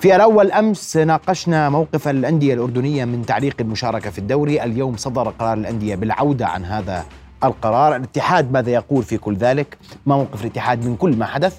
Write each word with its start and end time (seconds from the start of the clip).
في 0.00 0.16
الأول 0.16 0.52
أمس 0.52 0.96
ناقشنا 0.96 1.68
موقف 1.68 2.08
الأندية 2.08 2.54
الأردنية 2.54 3.04
من 3.04 3.26
تعليق 3.26 3.56
المشاركة 3.60 4.10
في 4.10 4.18
الدوري. 4.18 4.64
اليوم 4.64 4.96
صدر 4.96 5.28
قرار 5.28 5.58
الأندية 5.58 5.94
بالعودة 5.94 6.46
عن 6.46 6.64
هذا 6.64 7.04
القرار. 7.44 7.96
الاتحاد 7.96 8.52
ماذا 8.52 8.70
يقول 8.70 9.02
في 9.02 9.18
كل 9.18 9.36
ذلك؟ 9.36 9.78
ما 10.06 10.16
موقف 10.16 10.40
الاتحاد 10.40 10.84
من 10.84 10.96
كل 10.96 11.16
ما 11.16 11.26
حدث؟ 11.26 11.58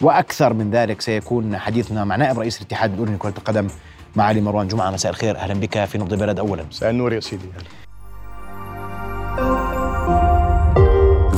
وأكثر 0.00 0.52
من 0.52 0.70
ذلك 0.70 1.00
سيكون 1.00 1.56
حديثنا 1.56 2.04
مع 2.04 2.16
نائب 2.16 2.38
رئيس 2.38 2.58
الاتحاد 2.58 2.92
الأردني 2.92 3.16
لكرة 3.16 3.34
القدم 3.38 3.66
معالي 4.16 4.40
مروان. 4.40 4.68
جمعة 4.68 4.90
مساء 4.90 5.12
الخير. 5.12 5.36
أهلا 5.36 5.54
بك 5.54 5.84
في 5.84 5.98
نبض 5.98 6.12
البلد 6.12 6.38
أولا. 6.38 6.64
مساء 6.70 6.90
النور 6.90 7.12
يا 7.12 7.20
سيدي. 7.20 7.48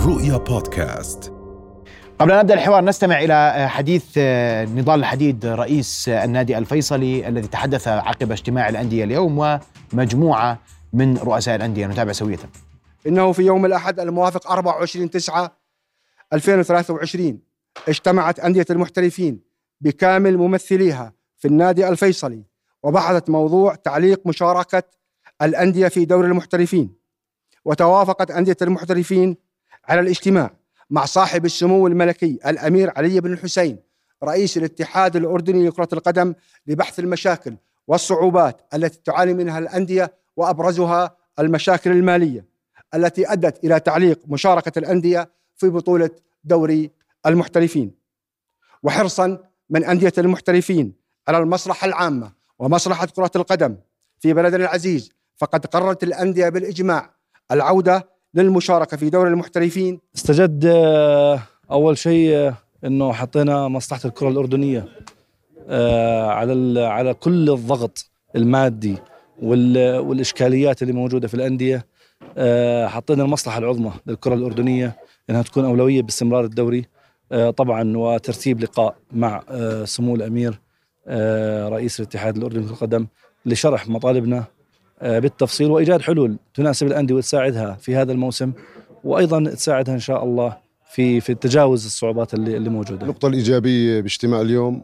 رؤيا 0.06 0.36
بودكاست. 0.36 1.33
قبل 2.24 2.32
أن 2.32 2.38
نبدأ 2.38 2.54
الحوار 2.54 2.84
نستمع 2.84 3.20
إلى 3.22 3.68
حديث 3.68 4.18
نضال 4.78 5.00
الحديد 5.00 5.46
رئيس 5.46 6.08
النادي 6.08 6.58
الفيصلي 6.58 7.28
الذي 7.28 7.48
تحدث 7.48 7.88
عقب 7.88 8.32
اجتماع 8.32 8.68
الأندية 8.68 9.04
اليوم 9.04 9.58
ومجموعة 9.92 10.58
من 10.92 11.16
رؤساء 11.16 11.56
الأندية. 11.56 11.86
نتابع 11.86 12.12
سوية. 12.12 12.38
إنه 13.06 13.32
في 13.32 13.42
يوم 13.42 13.66
الأحد 13.66 14.00
الموافق 14.00 14.50
24 14.50 15.10
9 15.10 15.56
2023 16.32 17.38
اجتمعت 17.88 18.40
أندية 18.40 18.66
المحترفين 18.70 19.40
بكامل 19.80 20.38
ممثليها 20.38 21.12
في 21.38 21.48
النادي 21.48 21.88
الفيصلي 21.88 22.44
وبحثت 22.82 23.30
موضوع 23.30 23.74
تعليق 23.74 24.26
مشاركة 24.26 24.82
الأندية 25.42 25.88
في 25.88 26.04
دوري 26.04 26.28
المحترفين 26.28 26.94
وتوافقت 27.64 28.30
أندية 28.30 28.56
المحترفين 28.62 29.36
على 29.88 30.00
الاجتماع. 30.00 30.63
مع 30.94 31.04
صاحب 31.04 31.44
السمو 31.44 31.86
الملكي 31.86 32.38
الأمير 32.46 32.92
علي 32.96 33.20
بن 33.20 33.32
الحسين 33.32 33.78
رئيس 34.24 34.56
الاتحاد 34.56 35.16
الأردني 35.16 35.68
لكرة 35.68 35.88
القدم 35.92 36.34
لبحث 36.66 36.98
المشاكل 36.98 37.56
والصعوبات 37.86 38.60
التي 38.74 39.00
تعاني 39.04 39.34
منها 39.34 39.58
الأندية 39.58 40.14
وأبرزها 40.36 41.16
المشاكل 41.38 41.90
المالية 41.90 42.46
التي 42.94 43.32
أدت 43.32 43.64
إلى 43.64 43.80
تعليق 43.80 44.20
مشاركة 44.26 44.78
الأندية 44.78 45.30
في 45.56 45.68
بطولة 45.68 46.10
دوري 46.44 46.90
المحترفين. 47.26 47.94
وحرصا 48.82 49.38
من 49.70 49.84
أندية 49.84 50.12
المحترفين 50.18 50.92
على 51.28 51.38
المصلحة 51.38 51.84
العامة 51.84 52.32
ومصلحة 52.58 53.06
كرة 53.06 53.30
القدم 53.36 53.76
في 54.20 54.32
بلدنا 54.32 54.64
العزيز 54.64 55.12
فقد 55.36 55.66
قررت 55.66 56.02
الأندية 56.02 56.48
بالإجماع 56.48 57.14
العودة 57.50 58.13
للمشاركة 58.34 58.96
في 58.96 59.10
دوري 59.10 59.30
المحترفين. 59.30 60.00
استجد 60.16 60.64
آه، 60.66 61.42
أول 61.70 61.98
شيء 61.98 62.34
آه، 62.34 62.54
أنه 62.84 63.12
حطينا 63.12 63.68
مصلحة 63.68 64.00
الكرة 64.04 64.28
الأردنية 64.28 64.88
آه، 65.68 66.26
على 66.26 66.80
على 66.80 67.14
كل 67.14 67.50
الضغط 67.50 68.10
المادي 68.36 68.96
والإشكاليات 69.42 70.82
اللي 70.82 70.92
موجودة 70.92 71.28
في 71.28 71.34
الأندية 71.34 71.86
حطينا 72.86 73.22
المصلحة 73.22 73.58
العظمى 73.58 73.92
للكرة 74.06 74.34
الأردنية 74.34 74.96
أنها 75.30 75.42
تكون 75.42 75.64
أولوية 75.64 76.02
باستمرار 76.02 76.44
الدوري 76.44 76.84
طبعا 77.56 77.96
وترتيب 77.96 78.60
لقاء 78.60 78.96
مع 79.12 79.42
سمو 79.84 80.14
الأمير 80.14 80.60
رئيس 81.68 82.00
الاتحاد 82.00 82.36
الأردني 82.36 82.66
للقدم 82.66 83.06
لشرح 83.46 83.88
مطالبنا 83.88 84.44
بالتفصيل 85.02 85.70
وإيجاد 85.70 86.00
حلول 86.02 86.36
تناسب 86.54 86.86
الأندية 86.86 87.14
وتساعدها 87.14 87.76
في 87.80 87.96
هذا 87.96 88.12
الموسم 88.12 88.52
وأيضا 89.04 89.50
تساعدها 89.50 89.94
إن 89.94 90.00
شاء 90.00 90.24
الله 90.24 90.56
في 90.90 91.20
في 91.20 91.34
تجاوز 91.34 91.86
الصعوبات 91.86 92.34
اللي 92.34 92.56
اللي 92.56 92.70
موجودة. 92.70 93.02
النقطة 93.02 93.28
الإيجابية 93.28 94.00
باجتماع 94.00 94.40
اليوم 94.40 94.82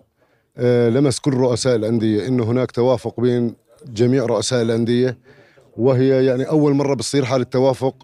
آه، 0.58 0.88
لمس 0.88 1.20
كل 1.20 1.34
رؤساء 1.34 1.76
الأندية 1.76 2.28
انه 2.28 2.44
هناك 2.44 2.70
توافق 2.70 3.20
بين 3.20 3.54
جميع 3.86 4.26
رؤساء 4.26 4.62
الأندية 4.62 5.16
وهي 5.76 6.24
يعني 6.24 6.48
أول 6.48 6.74
مرة 6.74 6.94
بتصير 6.94 7.24
حالة 7.24 7.44
توافق 7.44 7.94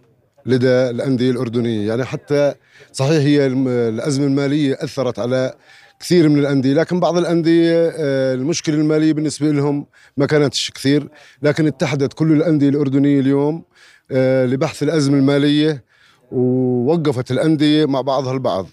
لدى 0.46 0.68
الأندية 0.68 1.30
الأردنية، 1.30 1.88
يعني 1.88 2.04
حتى 2.04 2.54
صحيح 2.92 3.22
هي 3.22 3.46
الأزمة 3.88 4.26
المالية 4.26 4.74
أثرت 4.80 5.18
على 5.18 5.54
كثير 6.00 6.28
من 6.28 6.38
الأندية 6.38 6.74
لكن 6.74 7.00
بعض 7.00 7.16
الأندية 7.16 7.92
آه، 7.96 8.34
المشكلة 8.34 8.74
المالية 8.74 9.12
بالنسبة 9.12 9.50
لهم 9.50 9.86
ما 10.16 10.26
كانتش 10.26 10.70
كثير 10.70 11.08
لكن 11.42 11.66
اتحدت 11.66 12.12
كل 12.12 12.32
الأندية 12.32 12.68
الأردنية 12.68 13.20
اليوم 13.20 13.62
آه، 14.10 14.46
لبحث 14.46 14.82
الأزمة 14.82 15.18
المالية 15.18 15.84
ووقفت 16.32 17.30
الأندية 17.30 17.86
مع 17.86 18.00
بعضها 18.00 18.32
البعض. 18.32 18.66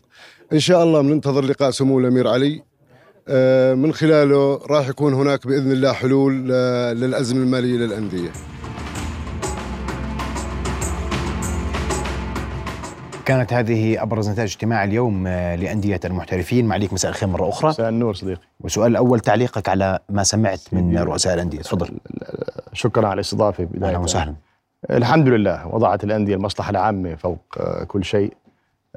إن 0.53 0.59
شاء 0.59 0.83
الله 0.83 1.01
بننتظر 1.01 1.45
لقاء 1.45 1.71
سمو 1.71 1.99
الأمير 1.99 2.27
علي. 2.27 2.61
آه، 3.27 3.73
من 3.73 3.93
خلاله 3.93 4.59
راح 4.67 4.89
يكون 4.89 5.13
هناك 5.13 5.47
بإذن 5.47 5.71
الله 5.71 5.93
حلول 5.93 6.49
للأزمة 6.99 7.41
المالية 7.41 7.77
للأندية. 7.77 8.31
كانت 13.25 13.53
هذه 13.53 14.03
أبرز 14.03 14.29
نتائج 14.29 14.49
اجتماع 14.49 14.83
اليوم 14.83 15.27
آه، 15.27 15.55
لأندية 15.55 15.99
المحترفين. 16.05 16.65
معليك 16.65 16.93
مساء 16.93 17.11
الخير 17.11 17.29
مرة 17.29 17.49
أخرى. 17.49 17.69
مساء 17.69 17.89
النور 17.89 18.13
صديقي. 18.13 18.41
والسؤال 18.59 18.91
الأول 18.91 19.19
تعليقك 19.19 19.69
على 19.69 19.99
ما 20.09 20.23
سمعت 20.23 20.59
من 20.71 20.97
رؤساء 20.97 21.33
الأندية؟ 21.33 21.59
تفضل. 21.61 21.89
شكرا 22.73 23.07
على 23.07 23.13
الاستضافة 23.13 23.63
بداية. 23.63 23.89
أهلا 23.89 23.97
وسهلا. 23.97 24.35
الحمد 24.89 25.27
لله 25.27 25.67
وضعت 25.67 26.03
الأندية 26.03 26.35
المصلحة 26.35 26.69
العامة 26.69 27.15
فوق 27.15 27.39
آه، 27.57 27.83
كل 27.83 28.03
شيء. 28.03 28.33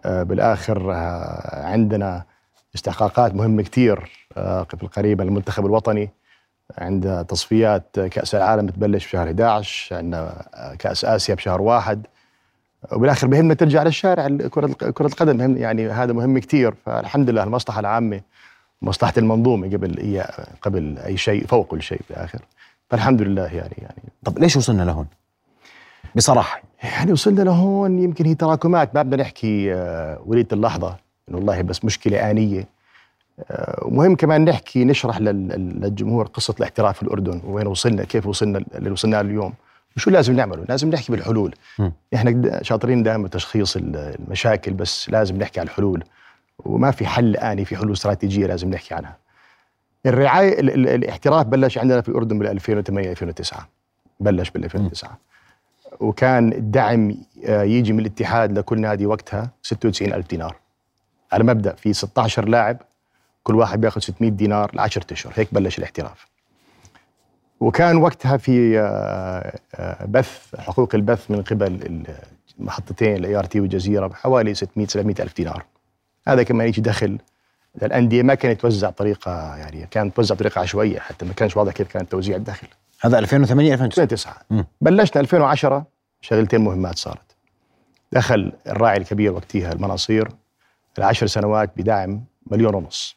آه، 0.05 0.23
بالآخر 0.23 0.91
عندنا 1.53 2.23
استحقاقات 2.75 3.35
مهمة 3.35 3.63
كثير 3.63 4.11
في 4.35 4.83
القريبه 4.83 5.25
المنتخب 5.25 5.67
الوطني. 5.67 6.11
عند 6.79 7.25
تصفيات 7.29 8.01
كأس 8.01 8.35
العالم 8.35 8.67
بتبلش 8.67 9.05
في 9.05 9.11
شهر 9.11 9.27
11 9.27 9.97
عندنا 9.97 10.47
كأس 10.79 11.05
آسيا 11.05 11.35
بشهر 11.35 11.63
واحد. 11.63 12.07
وبالآخر 12.93 13.27
بهمنا 13.27 13.55
ترجع 13.55 13.83
للشارع 13.83 14.29
كرة 14.29 14.67
كرة 14.67 15.07
القدم 15.07 15.57
يعني 15.57 15.89
هذا 15.89 16.13
مهم 16.13 16.39
كثير 16.39 16.75
فالحمد 16.87 17.31
لله 17.31 17.43
المصلحة 17.43 17.81
العامة 17.81 18.21
مصلحة 18.83 19.13
المنظومة 19.17 19.67
قبل 19.67 20.01
هي 20.01 20.29
قبل 20.63 20.99
أي 20.99 21.17
شيء 21.17 21.47
فوق 21.47 21.67
كل 21.67 21.83
شيء 21.83 22.01
بالآخر. 22.11 22.39
فالحمد 22.91 23.23
لله 23.23 23.47
يعني 23.47 23.75
يعني. 23.79 24.03
طب 24.25 24.39
ليش 24.39 24.57
وصلنا 24.57 24.83
لهون؟ 24.83 25.07
بصراحة. 26.15 26.63
يعني 26.83 27.13
وصلنا 27.13 27.43
لهون 27.43 27.99
يمكن 27.99 28.27
هي 28.27 28.35
تراكمات 28.35 28.95
ما 28.95 29.03
بدنا 29.03 29.23
نحكي 29.23 29.75
آه، 29.75 30.21
وليده 30.27 30.57
اللحظة 30.57 30.97
إنه 31.29 31.37
والله 31.37 31.63
بس 31.63 31.85
مشكلة 31.85 32.31
آنية. 32.31 32.69
آه، 33.51 33.81
ومهم 33.85 34.17
كمان 34.17 34.45
نحكي 34.45 34.85
نشرح 34.85 35.21
للجمهور 35.21 36.27
قصة 36.27 36.55
الاحتراف 36.59 36.97
في 36.97 37.03
الأردن 37.03 37.41
وين 37.45 37.67
وصلنا 37.67 38.05
كيف 38.05 38.27
وصلنا 38.27 38.65
اللي 38.75 38.91
وصلنا 38.91 39.21
اليوم. 39.21 39.53
وشو 39.97 40.11
لازم 40.11 40.37
نعمله؟ 40.37 40.65
لازم 40.69 40.91
نحكي 40.91 41.13
بالحلول. 41.13 41.55
م. 41.79 41.91
إحنا 42.15 42.63
شاطرين 42.63 43.03
دائما 43.03 43.29
تشخيص 43.29 43.77
المشاكل 43.77 44.73
بس 44.73 45.11
لازم 45.11 45.37
نحكي 45.37 45.61
عن 45.61 45.67
الحلول. 45.67 46.05
وما 46.59 46.91
في 46.91 47.07
حل 47.07 47.37
آني 47.37 47.65
في 47.65 47.77
حلول 47.77 47.93
استراتيجية 47.93 48.47
لازم 48.47 48.71
نحكي 48.71 48.95
عنها. 48.95 49.17
الرعاية 50.07 50.61
الاحتراف 50.61 51.47
بلش 51.47 51.79
عندنا 51.79 52.01
في 52.01 52.09
الأردن 52.09 52.39
بال 52.39 52.47
2008 52.47 53.11
2009 53.11 53.69
بلش 54.21 54.51
بال 54.51 54.65
2009 54.65 55.19
وكان 56.01 56.53
الدعم 56.53 57.15
آه، 57.47 57.63
يجي 57.63 57.93
من 57.93 58.01
الاتحاد 58.01 58.59
لكل 58.59 58.81
نادي 58.81 59.07
وقتها 59.07 59.51
96 59.63 60.13
ألف 60.13 60.27
دينار. 60.29 60.57
على 61.33 61.45
مبدأ 61.45 61.75
في 61.75 61.93
16 61.93 62.49
لاعب 62.49 62.83
كل 63.43 63.55
واحد 63.55 63.81
بياخذ 63.81 64.01
600 64.01 64.31
دينار 64.31 64.71
ل 64.75 64.81
10 64.81 65.13
أشهر. 65.13 65.33
هيك 65.37 65.55
بلش 65.55 65.79
الاحتراف. 65.79 66.27
وكان 67.61 67.97
وقتها 67.97 68.37
في 68.37 68.79
آه، 68.79 69.59
آه، 69.75 70.07
بث 70.07 70.55
حقوق 70.59 70.95
البث 70.95 71.31
من 71.31 71.43
قبل 71.43 72.03
المحطتين 72.59 73.17
ال 73.17 73.37
ART 73.37 73.61
والجزيرة 73.61 74.07
بحوالي 74.07 74.55
600 74.55 74.87
700 74.87 75.15
ألف 75.21 75.37
دينار. 75.37 75.65
هذا 76.29 76.43
كمان 76.43 76.69
يجي 76.69 76.81
دخل. 76.81 77.19
للانديه 77.83 78.23
ما 78.23 78.35
كانت 78.35 78.61
توزع 78.61 78.91
طريقة 78.91 79.57
يعني 79.57 79.89
كانت 79.91 80.17
توزع 80.17 80.35
بطريقه 80.35 80.61
عشوائية 80.61 80.99
حتى 80.99 81.25
ما 81.27 81.33
كانش 81.33 81.57
واضح 81.57 81.73
كيف 81.73 81.89
كانت 81.89 82.11
توزيع 82.11 82.37
الدخل. 82.37 82.67
هذا 83.01 83.19
2008 83.19 83.75
2009 83.75 84.37
بلشنا 84.81 85.21
2010 85.21 85.87
شغلتين 86.21 86.61
مهمات 86.61 86.99
صارت. 86.99 87.37
دخل 88.13 88.53
الراعي 88.67 88.97
الكبير 88.97 89.33
وقتها 89.33 89.73
المناصير 89.73 90.29
العشر 90.99 91.27
سنوات 91.27 91.71
بدعم 91.77 92.25
مليون 92.47 92.75
ونص. 92.75 93.17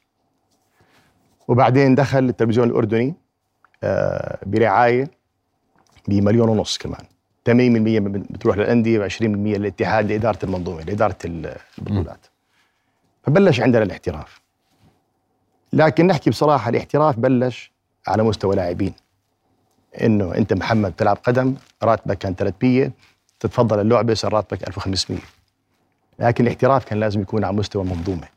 وبعدين 1.47 1.95
دخل 1.95 2.23
التلفزيون 2.23 2.69
الأردني. 2.69 3.15
برعاية 4.45 5.11
بمليون 6.07 6.49
ونص 6.49 6.77
كمان. 6.77 7.03
80% 7.49 7.51
بتروح 8.31 8.57
للأندية 8.57 9.07
و20% 9.07 9.21
للاتحاد 9.23 10.11
لإدارة 10.11 10.39
المنظومة 10.43 10.81
لإدارة 10.81 11.17
البطولات. 11.25 12.25
فبلش 13.23 13.59
عندنا 13.61 13.83
الاحتراف. 13.83 14.41
لكن 15.73 16.07
نحكي 16.07 16.29
بصراحة 16.29 16.69
الاحتراف 16.69 17.19
بلش 17.19 17.71
على 18.07 18.23
مستوى 18.23 18.55
لاعبين. 18.55 18.93
إنه 20.01 20.35
أنت 20.35 20.53
محمد 20.53 20.93
تلعب 20.93 21.17
قدم 21.23 21.55
راتبك 21.83 22.17
كان 22.17 22.35
300 22.35 22.91
تتفضل 23.39 23.79
اللعبة 23.81 24.13
صار 24.13 24.33
راتبك 24.33 24.67
1500 24.67 25.21
لكن 26.19 26.43
الاحتراف 26.43 26.85
كان 26.85 26.99
لازم 26.99 27.21
يكون 27.21 27.43
على 27.43 27.55
مستوى 27.55 27.83
منظومه 27.83 28.27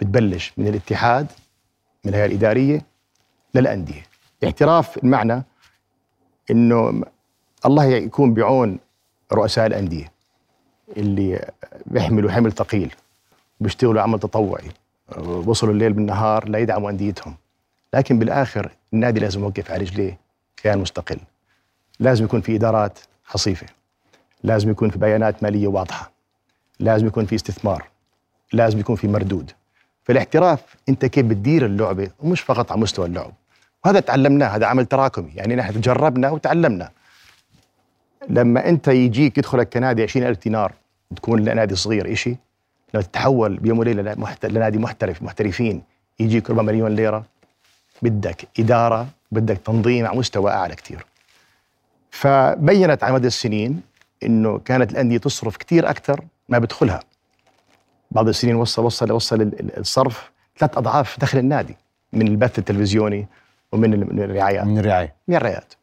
بتبلش 0.00 0.52
من 0.56 0.66
الاتحاد 0.66 1.26
من 2.04 2.10
الهيئة 2.10 2.26
الإدارية 2.26 2.82
للأندية. 3.54 4.02
الاحتراف 4.42 5.04
المعنى 5.04 5.42
إنه 6.50 7.02
الله 7.66 7.84
يكون 7.84 8.34
بعون 8.34 8.78
رؤساء 9.32 9.66
الأندية 9.66 10.12
اللي 10.96 11.50
بيحملوا 11.86 12.30
حمل 12.30 12.52
ثقيل 12.52 12.94
بيشتغلوا 13.60 14.02
عمل 14.02 14.18
تطوعي 14.18 14.70
وصلوا 15.18 15.72
الليل 15.72 15.92
بالنهار 15.92 16.48
لا 16.48 16.58
يدعموا 16.58 16.90
أنديتهم. 16.90 17.34
لكن 17.94 18.18
بالآخر 18.18 18.72
النادي 18.92 19.20
لازم 19.20 19.40
يوقف 19.40 19.70
على 19.70 19.80
رجليه 19.80 20.18
كيان 20.56 20.78
مستقل. 20.78 21.18
لازم 22.00 22.24
يكون 22.24 22.40
في 22.40 22.56
إدارات 22.56 22.98
حصيفه 23.24 23.66
لازم 24.42 24.70
يكون 24.70 24.90
في 24.90 24.98
بيانات 24.98 25.42
مالية 25.42 25.68
واضحة. 25.68 26.12
لازم 26.80 27.06
يكون 27.06 27.26
في 27.26 27.34
استثمار. 27.34 27.88
لازم 28.52 28.78
يكون 28.78 28.96
في 28.96 29.08
مردود. 29.08 29.50
فالاحتراف 30.04 30.76
أنت 30.88 31.06
كيف 31.06 31.26
بتدير 31.26 31.66
اللعبة؟ 31.66 32.10
ومش 32.20 32.40
فقط 32.40 32.72
على 32.72 32.80
مستوى 32.80 33.06
اللعب. 33.06 33.32
وهذا 33.84 34.00
تعلمناه 34.00 34.46
هذا 34.46 34.66
عمل 34.66 34.86
تراكمي 34.86 35.30
يعني 35.34 35.56
نحن 35.56 35.80
جربنا 35.80 36.30
وتعلمنا 36.30 36.90
لما 38.28 38.68
أنت 38.68 38.88
يجيك 38.88 39.38
يدخلك 39.38 39.68
كنادي 39.68 40.02
20000 40.02 40.42
دينار 40.42 40.72
تكون 41.16 41.42
نادي 41.44 41.74
صغير 41.74 42.12
إشي 42.12 42.36
لما 42.94 43.02
تتحول 43.02 43.56
بيوم 43.56 43.78
وليلة 43.78 44.16
لنادي 44.44 44.78
محترف 44.78 45.22
محترفين 45.22 45.82
يجيك 46.20 46.50
ربع 46.50 46.62
مليون 46.62 46.94
ليرة 46.94 47.24
بدك 48.02 48.48
إدارة 48.58 49.06
بدك 49.32 49.58
تنظيم 49.58 50.06
على 50.06 50.18
مستوى 50.18 50.50
أعلى 50.50 50.74
كثير 50.74 51.06
فبينت 52.10 53.04
على 53.04 53.14
مدى 53.14 53.26
السنين 53.26 53.80
إنه 54.22 54.58
كانت 54.58 54.92
الأندية 54.92 55.18
تصرف 55.18 55.56
كثير 55.56 55.90
أكثر 55.90 56.24
ما 56.48 56.58
بدخلها 56.58 57.00
بعض 58.10 58.28
السنين 58.28 58.54
وصل 58.54 58.84
وصل 58.84 59.12
وصل 59.12 59.50
الصرف 59.76 60.30
ثلاث 60.58 60.76
أضعاف 60.78 61.20
دخل 61.20 61.38
النادي 61.38 61.76
من 62.12 62.28
البث 62.28 62.58
التلفزيوني 62.58 63.26
ومن 63.72 64.18
الرعايات. 64.18 64.64
من 64.66 64.78
الرعاية. 64.78 65.14
من 65.28 65.34
الرعايات. 65.34 65.74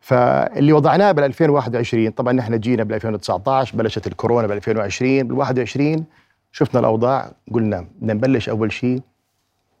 فاللي 0.00 0.72
وضعناه 0.72 1.12
بال 1.12 1.24
2021 1.24 2.10
طبعا 2.10 2.32
نحن 2.32 2.58
جينا 2.60 2.84
بال 2.84 2.94
2019 2.94 3.76
بلشت 3.76 4.06
الكورونا 4.06 4.46
بال 4.46 4.56
2020 4.56 5.28
بال 5.28 5.36
21 5.36 6.04
شفنا 6.52 6.80
الأوضاع 6.80 7.32
قلنا 7.52 7.86
بدنا 8.00 8.14
نبلش 8.14 8.48
أول 8.48 8.72
شيء 8.72 9.02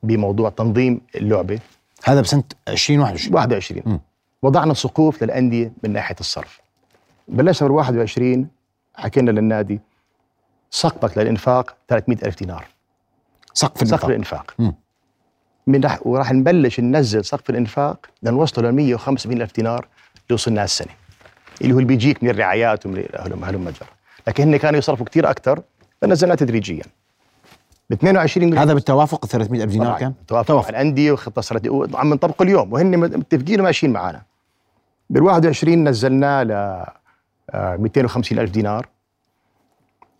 بموضوع 0.02 0.50
تنظيم 0.50 1.00
اللعبة. 1.14 1.60
هذا 2.04 2.20
بسنة 2.20 2.42
2021 2.68 3.34
21 3.34 3.82
م. 3.86 3.98
وضعنا 4.42 4.74
سقوف 4.74 5.22
للأندية 5.22 5.72
من 5.82 5.92
ناحية 5.92 6.16
الصرف. 6.20 6.60
بلشنا 7.28 7.68
بال 7.68 7.76
21 7.76 8.48
حكينا 8.94 9.30
للنادي 9.30 9.80
سقفك 10.70 11.18
للإنفاق 11.18 11.76
300 11.88 12.18
ألف 12.26 12.38
دينار. 12.38 12.64
سقف 13.52 13.82
الانفاق 13.82 14.00
سقف 14.00 14.10
الإنفاق. 14.10 14.54
م. 14.58 14.72
من 15.66 15.84
رح 15.84 16.06
وراح 16.06 16.32
نبلش 16.32 16.80
ننزل 16.80 17.24
سقف 17.24 17.50
الإنفاق 17.50 18.06
لنوصله 18.22 18.70
ل 18.70 18.72
175 18.72 19.42
ألف 19.42 19.54
دينار 19.54 19.86
اللي 20.14 20.34
وصلنا 20.34 20.64
السنة 20.64 20.92
اللي 21.60 21.74
هو 21.74 21.78
اللي 21.78 21.88
بيجيك 21.88 22.22
من 22.22 22.30
الرعايات 22.30 22.86
ومن 22.86 23.04
هلم 23.44 23.60
مجرى 23.64 23.88
لكن 24.26 24.42
هن 24.42 24.56
كانوا 24.56 24.78
يصرفوا 24.78 25.06
كثير 25.06 25.30
أكثر 25.30 25.62
فنزلنا 26.02 26.34
تدريجيا. 26.34 26.82
ب 27.90 27.92
22 27.92 28.58
هذا 28.58 28.74
بالتوافق 28.74 29.26
300 29.26 29.64
ألف 29.64 29.72
دينار. 29.72 29.98
كان؟ 29.98 30.14
توافق 30.28 30.54
مع 30.54 30.68
الأندية 30.68 31.12
وخطة 31.12 31.40
استراتيجيه 31.40 31.70
وعم 31.70 32.14
نطبقه 32.14 32.42
اليوم 32.42 32.72
وهن 32.72 32.98
متفقين 32.98 33.60
وماشيين 33.60 33.92
معنا 33.92 34.22
بال 35.10 35.22
21 35.22 35.88
نزلناه 35.88 36.42
ل 36.42 36.52
آه، 37.50 37.76
250 37.76 38.38
ألف 38.38 38.50
دينار. 38.50 38.86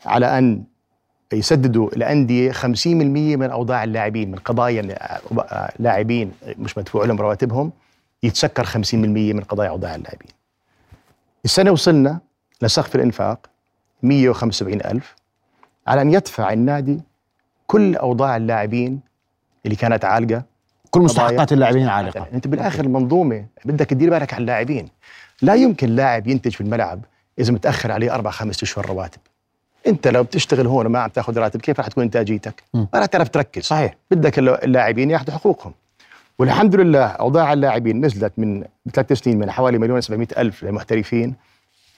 على 0.06 0.38
أن 0.38 0.64
يسددوا 1.34 1.88
الأندية 1.88 2.52
50% 2.52 2.86
من 2.86 3.50
أوضاع 3.50 3.84
اللاعبين 3.84 4.30
من 4.30 4.38
قضايا 4.38 4.96
لاعبين 5.78 6.32
مش 6.58 6.78
مدفوع 6.78 7.04
لهم 7.04 7.20
رواتبهم 7.20 7.72
يتسكر 8.22 8.64
50% 8.64 8.94
من 8.94 9.40
قضايا 9.40 9.68
أوضاع 9.68 9.94
اللاعبين. 9.94 10.28
السنة 11.44 11.70
وصلنا 11.70 12.18
لسقف 12.62 12.96
الإنفاق 12.96 13.50
175 14.02 14.80
ألف. 14.80 15.14
على 15.86 16.02
أن 16.02 16.12
يدفع 16.12 16.52
النادي 16.52 17.00
كل 17.66 17.96
أوضاع 17.96 18.36
اللاعبين 18.36 19.00
اللي 19.64 19.76
كانت 19.76 20.04
عالقة. 20.04 20.42
كل 20.90 21.00
مستحقات 21.00 21.52
اللاعبين 21.52 21.84
العالقه 21.84 22.26
أنت 22.32 22.46
بالآخر 22.48 22.84
المنظومة 22.84 23.46
بدك 23.64 23.86
تدير 23.86 24.10
بالك 24.10 24.34
على 24.34 24.40
اللاعبين. 24.40 24.88
لا 25.42 25.54
يمكن 25.54 25.88
لاعب 25.88 26.26
ينتج 26.26 26.50
في 26.50 26.60
الملعب 26.60 27.04
إذا 27.38 27.52
متأخر 27.52 27.92
عليه 27.92 28.14
أربع 28.14 28.30
خمس 28.30 28.62
أشهر 28.62 28.86
رواتب. 28.86 29.20
انت 29.86 30.08
لو 30.08 30.22
بتشتغل 30.22 30.66
هون 30.66 30.86
وما 30.86 30.98
عم 30.98 31.10
تاخذ 31.10 31.38
راتب 31.38 31.60
كيف 31.60 31.80
رح 31.80 31.86
تكون 31.88 32.04
إنتاجيتك. 32.04 32.62
ما 32.74 32.88
رح 32.94 33.06
تعرف 33.06 33.28
تركز. 33.28 33.62
صحيح. 33.62 33.94
بدك 34.10 34.38
الل- 34.38 34.48
اللاعبين 34.64 35.10
ياخذوا 35.10 35.34
حقوقهم. 35.38 35.72
والحمد 36.38 36.74
لله 36.76 37.04
أوضاع 37.06 37.52
اللاعبين 37.52 38.04
نزلت 38.04 38.32
من 38.36 38.64
ثلاث 38.92 39.12
سنين 39.12 39.38
من 39.38 39.50
حوالي 39.50 39.78
مليون 39.78 40.00
و 40.10 40.24
ألف 40.38 40.64
للمحترفين 40.64 41.34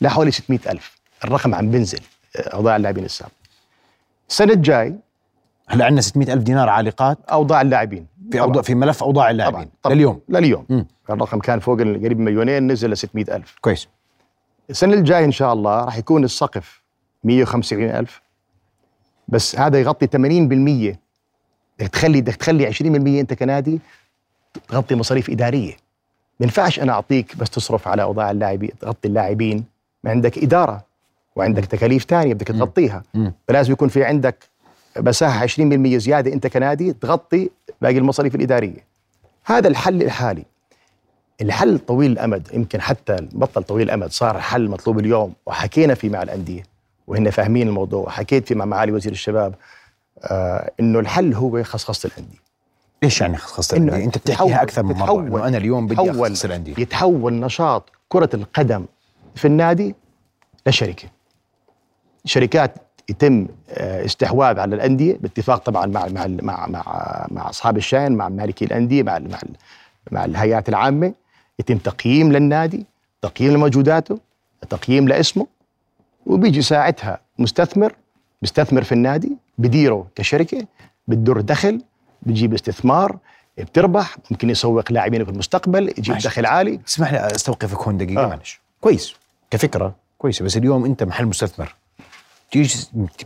لحوالي 0.00 0.31
600 0.31 0.61
ألف. 0.71 0.97
الرقم 1.25 1.55
عم 1.55 1.71
بنزل 1.71 2.00
آه، 2.37 2.41
أوضاع 2.49 2.77
اللاعبين 2.77 3.05
السابق. 3.05 3.31
السنة 4.29 4.53
الجاي 4.53 4.94
هلا 5.69 5.85
عندنا 5.85 6.00
600 6.00 6.33
ألف 6.33 6.43
دينار 6.43 6.69
عالقات 6.69 7.19
أوضاع 7.33 7.61
اللاعبين. 7.61 8.06
في 8.33 8.41
أوضاع 8.41 8.62
في 8.62 8.75
ملف 8.75 9.03
أوضاع 9.03 9.31
اللاعبين. 9.31 9.69
طبعاً. 9.83 9.94
لليوم. 9.94 10.21
لليوم. 10.29 10.67
مم. 10.69 10.87
الرقم 11.11 11.38
كان 11.38 11.61
فوق 11.61 11.79
قريب 11.79 12.21
مليونين 12.21 12.73
نزل 12.73 12.91
ل 12.91 12.97
600 12.97 13.37
ألف. 13.37 13.56
كويس. 13.61 13.88
السنة 14.71 14.94
الجاية 14.94 15.25
إن 15.25 15.33
شاء 15.33 15.53
الله 15.53 15.85
راح 15.85 15.97
يكون 15.99 16.25
السقف 16.25 16.83
175 17.24 17.90
ألف. 17.90 18.22
بس 19.28 19.58
هذا 19.58 19.80
يغطي 19.80 20.06
80% 20.06 20.96
بدك 21.78 21.88
تخلي 21.92 22.20
بدك 22.20 22.36
تخلي 22.36 22.72
20% 22.72 22.84
أنت 23.20 23.34
كنادي 23.34 23.80
تغطي 24.68 24.94
مصاريف 24.94 25.30
إدارية. 25.30 25.72
ما 26.40 26.46
ينفعش 26.46 26.80
أنا 26.80 26.92
أعطيك 26.92 27.36
بس 27.36 27.50
تصرف 27.50 27.88
على 27.88 28.02
أوضاع 28.02 28.30
اللاعبين 28.30 28.70
تغطي 28.80 29.08
اللاعبين. 29.08 29.64
ما 30.04 30.10
عندك 30.10 30.38
إدارة 30.38 30.84
وعندك 31.36 31.64
تكاليف 31.64 32.04
تانية 32.04 32.34
بدك. 32.34 32.46
تغطيها. 32.46 33.02
فلازم 33.48 33.72
يكون 33.72 33.88
في 33.88 34.04
عندك 34.04 34.44
مساحة 34.96 35.46
20% 35.46 35.96
زيادة 35.96 36.32
أنت 36.32 36.46
كنادي 36.46 36.92
تغطي 36.92 37.50
باقي 37.82 37.98
المصاريف 37.98 38.34
الإدارية. 38.34 38.86
هذا 39.44 39.68
الحل 39.68 40.02
الحالي. 40.02 40.44
الحل 41.40 41.78
طويل 41.78 42.12
الأمد 42.12 42.48
يمكن 42.52 42.80
حتى 42.80 43.16
بطل 43.32 43.62
طويل 43.62 43.86
الأمد 43.86 44.10
صار 44.10 44.40
حل 44.40 44.68
مطلوب 44.68 44.98
اليوم 44.98 45.32
وحكينا 45.46 45.94
فيه 45.94 46.10
مع 46.10 46.22
الأندية. 46.22 46.62
وهن 47.06 47.31
فاهمين 47.31 47.69
الموضوع. 47.69 48.00
وحكيت 48.06 48.53
مع 48.53 48.64
معالي 48.64 48.93
وزير 48.93 49.12
الشباب 49.12 49.55
آه 50.23 50.70
إنه 50.81 50.99
الحل 50.99 51.35
هو 51.35 51.62
خصخصة 51.62 52.06
الأندية. 52.06 52.47
إيش 53.03 53.20
يعني 53.20 53.37
إنه 53.37 53.73
الأندية؟ 53.73 54.05
أنت 54.05 54.19
بتحكيها 54.19 54.62
أكثر 54.62 54.82
من 54.82 54.94
مرة. 54.94 55.20
إنه 55.20 55.49
أنا 55.49 55.56
اليوم 55.56 55.87
بدي 55.87 56.11
أخصص 56.11 56.44
الأندية. 56.44 56.75
يتحول 56.78 57.33
نشاط 57.33 57.90
كرة 58.09 58.30
القدم 58.35 58.85
في 59.35 59.45
النادي 59.45 59.95
لشركة. 60.66 61.09
شركات 62.25 62.75
يتم 63.09 63.47
آه، 63.71 64.04
استحواذ 64.04 64.59
على 64.59 64.75
الأندية 64.75 65.16
باتفاق 65.21 65.59
طبعا 65.59 65.87
مع 65.87 66.07
مع 66.09 66.26
مع 66.26 66.66
مع, 66.66 67.26
مع 67.30 67.50
أصحاب 67.50 67.76
الشأن 67.76 68.12
مع 68.12 68.28
مالكي 68.28 68.64
الأندية 68.64 69.02
مع 69.02 69.19
مع 69.19 69.38
مع 70.11 70.25
الهيئات 70.25 70.69
العامة. 70.69 71.12
يتم 71.59 71.78
تقييم 71.78 72.33
للنادي 72.33 72.87
تقييم 73.23 73.52
لموجوداته 73.52 74.19
تقييم 74.71 75.09
لاسمه. 75.09 75.47
وبيجي 76.26 76.62
ساعتها 76.62 77.21
مستثمر 77.38 77.92
بيستثمر 78.42 78.83
في 78.83 78.92
النادي 78.92 79.33
بديره 79.59 80.06
كشركة 80.14 80.66
بتدر 81.09 81.40
دخل 81.40 81.83
بتجيب 82.23 82.54
استثمار 82.54 83.18
بتربح 83.59 84.16
ممكن 84.30 84.50
يسوق 84.50 84.92
لاعبين 84.92 85.25
في 85.25 85.30
المستقبل 85.30 85.88
يجيب. 85.99 86.14
دخل 86.18 86.47
عالي. 86.47 86.80
اسمح 86.88 87.12
لي 87.12 87.18
استوقفك 87.26 87.78
هون 87.83 87.99
دقيقة 87.99 88.25
آه. 88.25 88.28
معلش. 88.28 88.61
كويس 88.80 89.14
كفكرة 89.50 89.95
كويسة 90.18 90.45
بس 90.45 90.56
اليوم 90.56 90.85
أنت 90.85 91.02
محل 91.02 91.26
مستثمر. 91.26 91.75
تيجي 92.52 92.75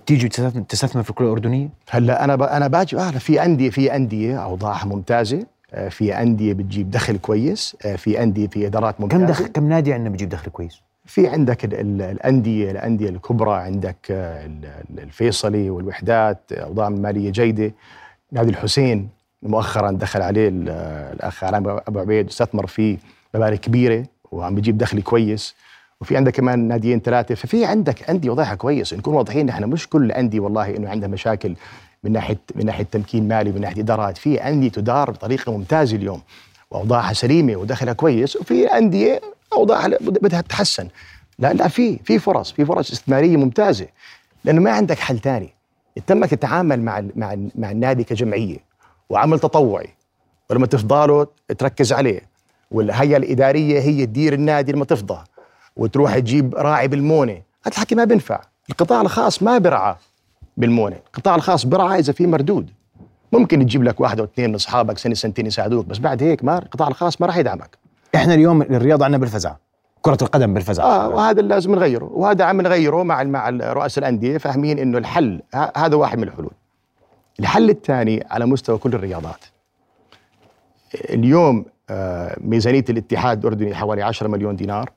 تيجي 0.06 0.28
تستثمر- 0.28 1.02
في 1.02 1.10
الكرة 1.10 1.24
الأردنية؟ 1.24 1.68
هلأ 1.90 2.24
أنا 2.24 2.36
ب... 2.36 2.42
أنا 2.42 2.66
باجي 2.68 2.96
آه 2.98 3.10
في 3.10 3.44
أندية 3.44 3.70
في 3.70 3.96
أندية 3.96 4.44
أوضاعها 4.44 4.86
ممتازة 4.86 5.46
آه، 5.72 5.88
في 5.88 6.14
أندية 6.22 6.52
بتجيب 6.52 6.90
دخل 6.90 7.18
كويس 7.18 7.76
آه، 7.84 7.96
في 7.96 8.22
أندية 8.22 8.46
في 8.46 8.66
إدارات 8.66 9.00
ممتازه 9.00 9.20
كم 9.24 9.26
دخل 9.32 9.46
كم 9.46 9.68
نادي 9.68 9.92
عندنا 9.92 10.08
بيجيب 10.10 10.28
دخل 10.28 10.50
كويس؟ 10.50 10.80
في 11.10 11.26
عندك 11.28 11.64
ال... 11.64 11.74
ال... 11.74 12.02
الأندية 12.02 12.70
الأندية 12.70 13.08
الكبرى 13.08 13.54
عندك 13.54 13.96
آه، 14.10 14.46
ال- 14.46 14.64
ال- 14.90 15.00
الفيصلي 15.02 15.70
والوحدات 15.70 16.38
أوضاع 16.52 16.88
مالية 16.88 17.30
جيدة. 17.30 17.72
نادي 18.32 18.50
الحسين 18.50 19.08
مؤخرا 19.42 19.90
دخل 19.90 20.22
عليه 20.22 20.48
ال- 20.48 20.68
الأخ 21.14 21.44
علام 21.44 21.68
أبو 21.68 21.98
عبيد 21.98 22.28
استثمر 22.28 22.66
فيه 22.66 22.96
مبالغ 23.34 23.56
كبيرة 23.56 24.04
وعم 24.32 24.54
بيجيب 24.54 24.78
دخل 24.78 25.02
كويس. 25.02 25.54
وفي 26.00 26.16
عندك 26.16 26.32
كمان 26.32 26.68
ناديين 26.68 27.00
ثلاثة. 27.00 27.34
ففي 27.34 27.64
عندك 27.64 28.10
أندية 28.10 28.30
وضعها 28.30 28.54
كويس. 28.54 28.94
نكون 28.94 29.14
واضحين 29.14 29.46
نحن 29.46 29.64
مش 29.64 29.88
كل 29.88 30.04
الانديه 30.04 30.40
والله 30.40 30.76
إنه 30.76 30.88
عندها 30.90 31.08
مشاكل 31.08 31.54
من 32.04 32.12
ناحية 32.12 32.38
من 32.54 32.66
ناحية 32.66 32.84
تمكين 32.84 33.28
مالي 33.28 33.52
من 33.52 33.60
ناحية 33.60 33.80
إدارات. 33.82 34.18
في 34.18 34.48
أندية 34.48 34.68
تدار 34.68 35.10
بطريقة 35.10 35.52
ممتازة 35.52 35.96
اليوم. 35.96 36.20
وأوضاعها 36.70 37.12
سليمة 37.12 37.56
ودخلها 37.56 37.92
كويس. 37.92 38.36
وفي 38.36 38.66
أندية 38.66 39.20
اوضاعها 39.52 39.88
بدها 40.00 40.40
تتحسن. 40.40 40.88
لا 41.38 41.52
لا 41.52 41.68
في 41.68 41.98
في 42.04 42.18
فرص 42.18 42.52
في 42.52 42.64
فرص 42.64 42.90
استثمارية 42.90 43.36
ممتازة. 43.36 43.86
لأنه 44.44 44.60
ما 44.60 44.70
عندك 44.70 44.98
حل 44.98 45.18
ثاني. 45.18 45.54
تمك 46.06 46.30
تتعامل 46.30 46.82
مع 46.82 46.98
ال- 46.98 47.12
مع 47.16 47.32
ال- 47.32 47.50
مع 47.54 47.70
النادي 47.70 48.04
كجمعية 48.04 48.58
وعمل 49.10 49.38
تطوعي. 49.38 49.88
ولما 50.50 50.66
تفضاله 50.66 51.26
تركز 51.58 51.92
عليه. 51.92 52.30
والهيئة 52.70 53.16
الإدارية 53.16 53.80
هي 53.80 54.06
تدير 54.06 54.32
النادي 54.32 54.72
لما 54.72 54.84
تفضى. 54.84 55.24
وتروح 55.76 56.18
تجيب 56.18 56.54
راعي 56.54 56.88
بالمونة. 56.88 57.32
هذا 57.32 57.42
الحكي 57.66 57.94
ما 57.94 58.04
بينفع. 58.04 58.40
القطاع 58.70 59.00
الخاص 59.00 59.42
ما 59.42 59.58
برعى 59.58 59.96
بالمونة. 60.56 60.96
القطاع 61.06 61.34
الخاص 61.34 61.66
برعى 61.66 61.98
إذا 61.98 62.12
في 62.12 62.26
مردود. 62.26 62.70
ممكن 63.32 63.58
تجيب 63.58 63.84
لك 63.84 64.00
واحد 64.00 64.18
أو 64.18 64.24
اثنين 64.24 64.48
من 64.48 64.54
أصحابك 64.54 64.98
سنة 64.98 65.14
سنتين 65.14 65.46
يساعدوك. 65.46 65.86
بس 65.86 65.98
بعد 65.98 66.22
هيك 66.22 66.44
ما 66.44 66.58
القطاع 66.58 66.88
الخاص 66.88 67.20
ما 67.20 67.26
راح 67.26 67.36
يدعمك. 67.36 67.78
إحنا 68.14 68.34
اليوم 68.34 68.62
الرياضه 68.62 69.04
عندنا 69.04 69.18
بالفزع 69.18 69.54
كرة 70.02 70.18
القدم 70.22 70.54
بالفزع. 70.54 70.82
آه 70.84 71.08
وهذا 71.08 71.40
اللي 71.40 71.54
لازم 71.54 71.74
نغيره 71.74 72.10
وهذا 72.12 72.44
عم 72.44 72.60
نغيره 72.60 73.02
مع 73.02 73.22
مع 73.22 73.48
رؤساء 73.50 74.04
الأندية 74.04 74.38
فاهمين 74.38 74.78
إنه 74.78 74.98
الحل 74.98 75.42
هذا 75.76 75.96
واحد 75.96 76.18
من 76.18 76.24
الحلول. 76.24 76.50
الحل 77.40 77.70
الثاني 77.70 78.26
على 78.30 78.46
مستوى 78.46 78.78
كل 78.78 78.94
الرياضات. 78.94 79.44
اليوم 80.94 81.64
آه، 81.90 82.36
ميزانية 82.40 82.84
الاتحاد 82.90 83.38
الأردني 83.38 83.74
حوالي 83.74 84.02
10 84.02 84.28
مليون 84.28 84.56
دينار 84.56 84.90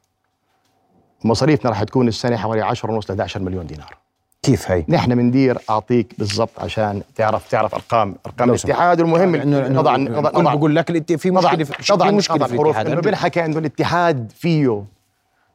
مصاريفنا 1.23 1.69
راح 1.69 1.83
تكون 1.83 2.07
السنة 2.07 2.37
حوالي 2.37 2.61
10 2.61 2.91
ونص 2.91 3.11
ل 3.11 3.13
11 3.13 3.41
مليون 3.41 3.67
دينار. 3.67 3.97
كيف 4.43 4.71
هي؟ 4.71 4.85
نحن 4.89 5.15
بندير 5.15 5.57
أعطيك 5.69 6.13
بالضبط 6.17 6.59
عشان 6.59 7.01
تعرف 7.15 7.49
تعرف 7.49 7.73
ارقام 7.75 8.15
أرقام 8.25 8.49
الاتحاد 8.49 9.01
والمهم 9.01 9.35
انه 9.35 9.67
إنه 9.67 9.79
نضع 9.79 9.95
نضع 9.97 10.53
بقول 10.53 10.75
لك 10.75 10.89
الات- 10.89 11.11
في 11.13 11.29
نضع 11.29 11.51
مشكله 11.53 11.63
في 11.65 11.93
نضع 11.93 12.05
في 12.09 12.15
مشكلة 12.15 12.37
في 12.47 12.53
الحروف 12.53 12.75
الاتحاد 12.75 12.87
إنه 12.91 13.01
بنحكى 13.01 13.45
إنه 13.45 13.57
الاتحاد 13.57 14.31
فيه 14.35 14.83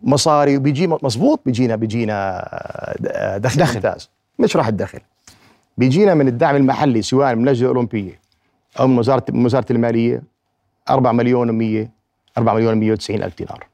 مصاري 0.02 0.57
وبيجي 0.57 0.87
مزبوط 0.87 1.40
بيجينا 1.47 1.76
بيجينا 1.76 2.49
دخل, 3.00 3.40
دخل. 3.40 3.59
دخل. 3.59 3.75
ممتاز. 3.75 4.11
مش 4.38 4.57
راح 4.57 4.66
الدخل. 4.68 5.00
بيجينا 5.78 6.14
من 6.14 6.28
الدعم 6.28 6.57
المحلي 6.57 7.02
سواء 7.02 7.35
من 7.35 7.49
اللجنه 7.49 7.71
الأولمبية 7.71 8.21
أو 8.80 8.87
من 8.87 8.99
وزاره 8.99 9.25
من 9.30 9.45
وزارة 9.45 9.66
المالية 9.71 10.23
4 10.90 11.12
مليون 11.12 11.49
و100 11.49 11.88
4 12.38 12.54
مليون 12.54 12.75
190 12.75 13.23
ألف 13.23 13.37
دينار. 13.38 13.66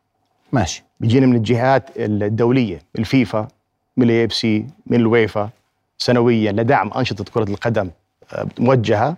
ماشي. 0.52 0.84
بيجينا 1.00 1.26
من 1.26 1.36
الجهات 1.36 1.90
الدولية 1.96 2.78
الفيفا 2.98 3.48
من 3.96 4.04
ال 4.10 4.24
AFC 4.24 4.66
من 4.86 4.96
الويفا 5.00 5.50
سنويا 5.98 6.52
لدعم 6.52 6.90
أنشطة 6.96 7.24
كرة 7.24 7.50
القدم 7.50 7.90
آه، 8.32 8.46
موجهة 8.58 9.16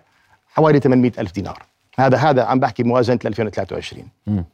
حوالي 0.49 0.81
800 0.81 1.13
ألف 1.19 1.33
دينار. 1.33 1.63
هذا 1.99 2.17
هذا 2.19 2.43
عم 2.45 2.61
بحكي 2.61 2.83
موازنة 2.83 3.19
2023 3.25 4.05
مم. 4.27 4.45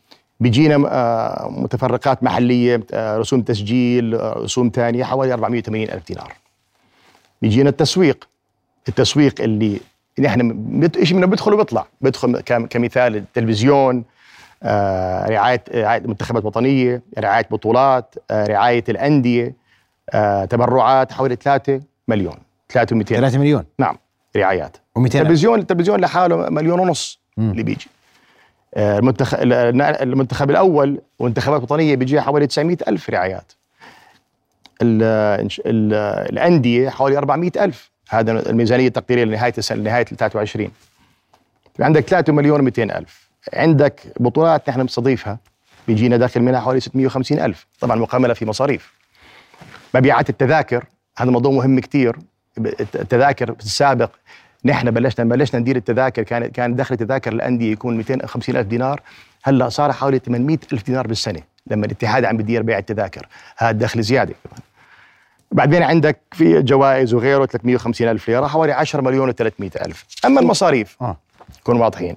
بيجينا 0.41 0.89
آه، 0.91 1.49
متفرقات 1.51 2.23
محلية 2.23 2.81
آه، 2.93 3.19
رسوم 3.19 3.43
تسجيل 3.43 4.19
رسوم 4.37 4.71
ثانية 4.75 5.05
حوالي 5.05 5.33
480 5.33 5.91
ألف 5.91 6.07
دينار. 6.07 6.33
بيجينا 7.43 7.71
التسويق. 7.71 8.29
التسويق 8.89 9.41
اللي 9.41 9.81
نحن 10.19 10.91
شيء 11.03 11.17
منه 11.17 11.27
بيدخل 11.27 11.53
وبيطلع. 11.55 11.87
بيدخل 12.01 12.41
كم- 12.41 12.67
كمثال 12.67 13.17
التلفزيون 13.17 14.05
رعايه 14.65 15.65
رعاية 15.75 16.01
منتخبات 16.07 16.45
وطنية 16.45 17.03
رعاية 17.19 17.47
بطولات 17.51 18.15
رعاية 18.33 18.85
الأندية. 18.89 19.62
تبرعات 20.51 21.13
حوالي 21.13 21.37
3 21.37 21.81
مليون. 22.09 22.37
3 22.69 22.97
و200 22.97 23.03
3 23.03 23.39
مليون؟ 23.39 23.65
نعم 23.79 23.97
رعايات. 24.37 24.77
و200 24.77 25.05
التلفزيون 25.05 25.59
التلفزيون 25.59 26.01
لحاله 26.01 26.51
مليون 26.51 26.81
ونص 26.81 27.21
مم. 27.37 27.51
اللي 27.51 27.63
بيجي. 27.63 27.87
آه، 28.75 28.99
المنتخب 28.99 29.39
المنتخب 30.03 30.51
الأول 30.51 31.01
وانتخابات 31.19 31.63
وطنيه 31.63 31.97
بيجيها 31.97 32.21
حوالي 32.21 32.47
900 32.47 32.77
ألف 32.89 33.11
رعايات. 33.11 33.53
ال 34.83 35.03
ال 35.67 35.95
الأندية 36.33 36.89
حوالي 36.89 37.19
400 37.19 37.51
ألف. 37.57 37.91
هذا 38.09 38.51
الميزانية 38.51 38.87
التقديرية 38.87 39.25
لنهاية 39.25 39.53
السنة 39.59 39.79
لنهاية 39.79 40.05
23 40.05 40.71
في 41.77 41.85
عندك 41.85 42.05
3 42.09 42.33
مليون 42.33 42.71
و200 42.71 42.79
ألف. 42.79 43.29
عندك 43.55 44.01
بطولات 44.21 44.69
نحن 44.71 44.81
بنستضيفها. 44.83 45.39
بيجينا 45.89 46.17
داخل 46.17 46.41
منها 46.43 46.61
حوالي 46.61 46.81
650 46.81 47.39
ألف. 47.41 47.67
طبعا 47.81 47.97
مقاملة 47.97 48.35
في 48.35 48.47
مصاريف. 48.47 48.93
مبيعات 49.95 50.31
التذاكر 50.31 50.85
هذا 51.19 51.31
موضوع 51.31 51.53
مهم 51.53 51.81
كتير. 51.81 52.17
التذاكر 52.79 53.55
في 53.55 53.61
السابق 53.65 54.11
نحن 54.65 54.91
بلشنا 54.91 55.25
بلشنا 55.25 55.61
ندير 55.61 55.77
التذاكر 55.77 56.23
كان 56.23 56.47
كان 56.47 56.75
دخل 56.77 56.95
التذاكر 56.95 57.33
الأندية 57.33 57.73
يكون 57.73 57.97
250 57.97 58.57
ألف 58.57 58.67
دينار. 58.67 59.01
هلأ 59.43 59.69
صار 59.69 59.93
حوالي 59.93 60.19
800 60.19 60.59
ألف 60.73 60.83
دينار 60.83 61.07
بالسنة 61.07 61.41
لما 61.67 61.87
الاتحاد 61.87 62.25
عم 62.25 62.37
بدير 62.37 62.63
بيع 62.63 62.79
التذاكر. 62.79 63.27
هذا 63.57 63.71
دخل 63.73 64.03
زيادة. 64.03 64.35
كمان 64.45 64.61
بعدين 65.53 65.83
عندك 65.83 66.19
في 66.33 66.63
جوائز 66.63 67.15
وغيره 67.15 67.47
350 67.47 68.09
ألف 68.09 68.29
ليرة 68.29 68.47
حوالي 68.47 68.73
10 68.73 69.01
مليون 69.01 69.33
و300 69.33 69.83
ألف. 69.87 70.05
أما 70.25 70.41
المصاريف 70.41 70.97
آه. 71.03 71.17
نكون 71.61 71.77
واضحين. 71.81 72.17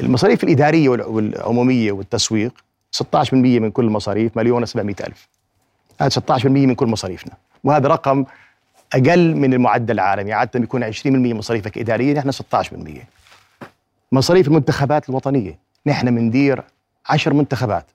المصاريف 0.00 0.44
الإدارية 0.44 0.88
وال- 0.88 1.02
والعمومية 1.02 1.92
والتسويق 1.92 2.52
16% 2.90 3.60
من 3.60 3.70
كل 3.70 3.84
المصاريف 3.84 4.36
مليون 4.36 4.66
و700 4.66 4.78
ألف. 4.78 5.28
هذا 6.00 6.08
16% 6.08 6.46
من 6.46 6.74
كل 6.74 6.86
مصاريفنا. 6.86 7.32
وهذا 7.64 7.88
رقم 7.88 8.24
أقل 8.92 9.36
من 9.36 9.54
المعدل 9.54 9.94
العالمي. 9.94 10.32
عادة 10.32 10.60
بيكون 10.60 10.92
20% 10.92 11.06
مصاريفك 11.06 11.78
إدارية 11.78 12.14
نحن 12.14 12.30
16% 12.30 13.06
مصاريف 14.12 14.48
المنتخبات 14.48 15.08
الوطنية. 15.08 15.58
نحن 15.86 16.14
بندير 16.14 16.64
10 17.06 17.32
منتخبات. 17.32 17.86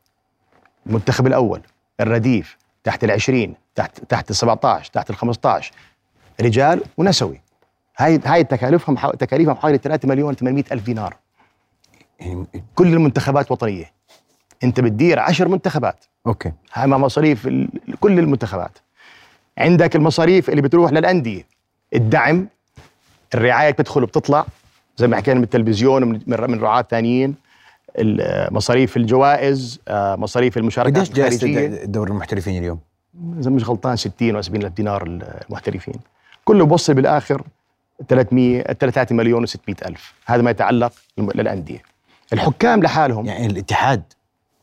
المنتخب 0.87 1.27
الأول 1.27 1.61
الرديف 1.99 2.57
تحت 2.83 3.03
العشرين 3.03 3.53
تحت 3.75 3.99
تحت 4.09 4.29
ال 4.29 4.35
17 4.35 4.91
تحت 4.93 5.09
ال 5.09 5.15
15 5.15 5.71
رجال 6.41 6.83
ونسوي. 6.97 7.41
هاي 7.97 8.19
هاي 8.25 8.43
تكاليفهم 8.43 8.95
تكاليفهم 8.95 9.55
حوالي 9.55 9.77
3 9.77 10.07
مليون 10.07 10.35
800 10.35 10.63
ألف 10.71 10.83
دينار. 10.83 11.15
يعني 12.19 12.45
كل 12.75 12.93
المنتخبات 12.93 13.51
وطنية. 13.51 13.96
انت 14.63 14.79
بتدير 14.79 15.19
10 15.19 15.47
منتخبات. 15.47 16.05
أوكي. 16.27 16.51
هاي 16.73 16.87
مع 16.87 16.97
مصاريف 16.97 17.49
كل 17.99 18.19
المنتخبات. 18.19 18.77
عندك 19.57 19.95
المصاريف 19.95 20.49
اللي 20.49 20.61
بتروح 20.61 20.91
للأندية. 20.91 21.43
الدعم 21.95 22.47
الرعاية 23.35 23.71
بتدخل 23.71 24.03
وبتطلع. 24.03 24.45
زي 24.97 25.07
ما 25.07 25.17
حكينا 25.17 25.37
من 25.37 25.43
التلفزيون 25.43 26.03
ومن 26.03 26.19
من 26.27 26.59
رعاة 26.59 26.85
ثانيين. 26.89 27.35
مصاريف 28.51 28.97
الجوائز 28.97 29.79
آه، 29.87 30.15
مصاريف 30.15 30.57
المشاركات 30.57 31.19
قديش 31.19 31.43
الد- 31.43 31.91
دوري 31.91 32.11
المحترفين 32.11 32.57
اليوم؟ 32.57 32.79
إذا 33.39 33.49
مش 33.51 33.69
غلطان 33.69 33.95
60 33.95 34.35
و 34.35 34.41
70 34.41 34.63
ألف 34.65 34.73
دينار 34.73 35.03
المحترفين. 35.49 35.93
كله 36.45 36.65
بوصل 36.65 36.93
بالآخر 36.93 37.41
300 38.07 38.61
3 38.61 39.13
مليون 39.15 39.47
و600 39.47 39.85
ألف. 39.85 40.13
هذا 40.25 40.41
ما 40.41 40.51
يتعلق 40.51 40.91
للأندية. 41.17 41.81
الحكام 42.33 42.83
لحالهم. 42.83 43.25
يعني 43.25 43.45
الاتحاد 43.45 44.03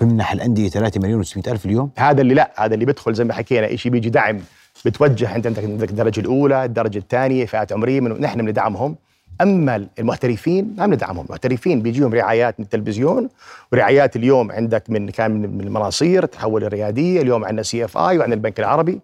بمنح 0.04 0.32
الأندية 0.32 0.68
3 0.68 1.00
مليون 1.00 1.24
و600 1.24 1.48
ألف 1.48 1.66
اليوم. 1.66 1.90
هذا 1.98 2.20
اللي 2.20 2.34
لا 2.34 2.50
هذا 2.56 2.74
اللي 2.74 2.84
بيدخل 2.84 3.14
زي 3.14 3.24
ما 3.24 3.32
حكينا 3.34 3.76
شيء 3.76 3.92
بيجي 3.92 4.10
دعم 4.10 4.38
بتوجه 4.84 5.36
أنت 5.36 5.46
عندك 5.46 5.90
الدرجة 5.90 6.20
الأولى 6.20 6.64
الدرجة 6.64 6.98
الثانية 6.98 7.46
فئات 7.46 7.72
عمرية 7.72 8.00
من 8.00 8.20
نحن 8.20 8.46
بندعمهم. 8.46 8.96
أما 9.40 9.86
المحترفين 9.98 10.74
ما 10.78 10.86
بندعمهم. 10.86 11.24
المحترفين 11.26 11.82
بيجيهم 11.82 12.14
رعايات 12.14 12.60
من 12.60 12.64
التلفزيون 12.64 13.28
ورعايات 13.72 14.16
اليوم 14.16 14.52
عندك 14.52 14.90
من 14.90 15.08
كان 15.10 15.30
من 15.30 15.58
من 15.58 15.60
المناصير 15.60 16.24
تحول 16.26 16.64
الريادية 16.64 17.22
اليوم 17.22 17.44
عندنا 17.44 17.62
CFI 17.62 18.18
وعندنا 18.18 18.34
البنك 18.34 18.60
العربي 18.60 19.00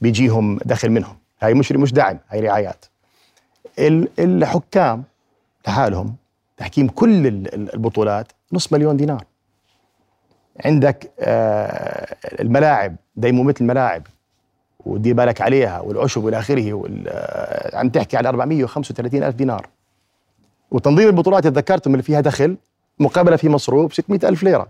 بيجيهم 0.00 0.58
دخل 0.64 0.90
منهم. 0.90 1.16
هاي 1.42 1.54
مش 1.54 1.72
مش 1.72 1.92
دعم 1.92 2.18
هاي 2.28 2.40
رعايات. 2.40 2.84
ال- 3.78 4.08
الحكام 4.18 5.02
لحالهم 5.66 6.14
تحكيم 6.56 6.88
كل 6.88 7.26
ال- 7.26 7.54
ال- 7.54 7.74
البطولات 7.74 8.32
نص 8.52 8.72
مليون 8.72 8.96
دينار. 8.96 9.24
عندك 10.64 11.10
آه، 11.20 12.16
الملاعب 12.40 12.96
ديمومة 13.16 13.54
الملاعب 13.60 14.02
ودي 14.86 15.12
بالك 15.12 15.40
عليها 15.40 15.80
والعشب 15.80 16.24
والى 16.24 16.38
آخره 16.38 16.82
آه، 17.08 17.76
عم 17.78 17.88
تحكي 17.88 18.16
على 18.16 18.28
435 18.28 19.22
ألف 19.22 19.34
دينار. 19.36 19.68
وتنظيم 20.70 21.06
البطولات 21.08 21.46
اللي 21.46 21.60
ذكرتهم 21.60 21.94
اللي 21.94 22.02
فيها 22.02 22.20
دخل 22.20 22.56
مقابلة 22.98 23.36
في 23.36 23.48
مصروف 23.48 23.94
600 23.94 24.20
ألف 24.28 24.42
ليرة. 24.42 24.68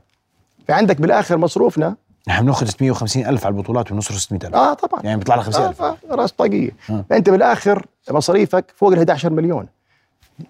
فعندك 0.68 1.00
بالآخر 1.00 1.36
مصروفنا 1.36 1.96
نحن 2.28 2.44
بنأخذ 2.44 2.66
650 2.66 3.26
ألف 3.26 3.46
على 3.46 3.52
البطولات 3.52 3.92
ونصرف 3.92 4.18
600 4.20 4.40
ألف. 4.46 4.54
آه 4.54 4.74
طبعا. 4.74 5.02
يعني 5.04 5.16
بيطلع 5.18 5.34
لك 5.34 5.42
50 5.42 5.66
ألف. 5.66 5.82
آه 5.82 5.96
آه 6.10 6.14
راس 6.14 6.32
طاقية. 6.32 6.70
آه. 6.90 7.04
فأنت 7.10 7.30
بالآخر 7.30 7.86
مصاريفك 8.10 8.64
فوق 8.76 8.92
ال 8.92 8.98
11 8.98 9.32
مليون. 9.32 9.66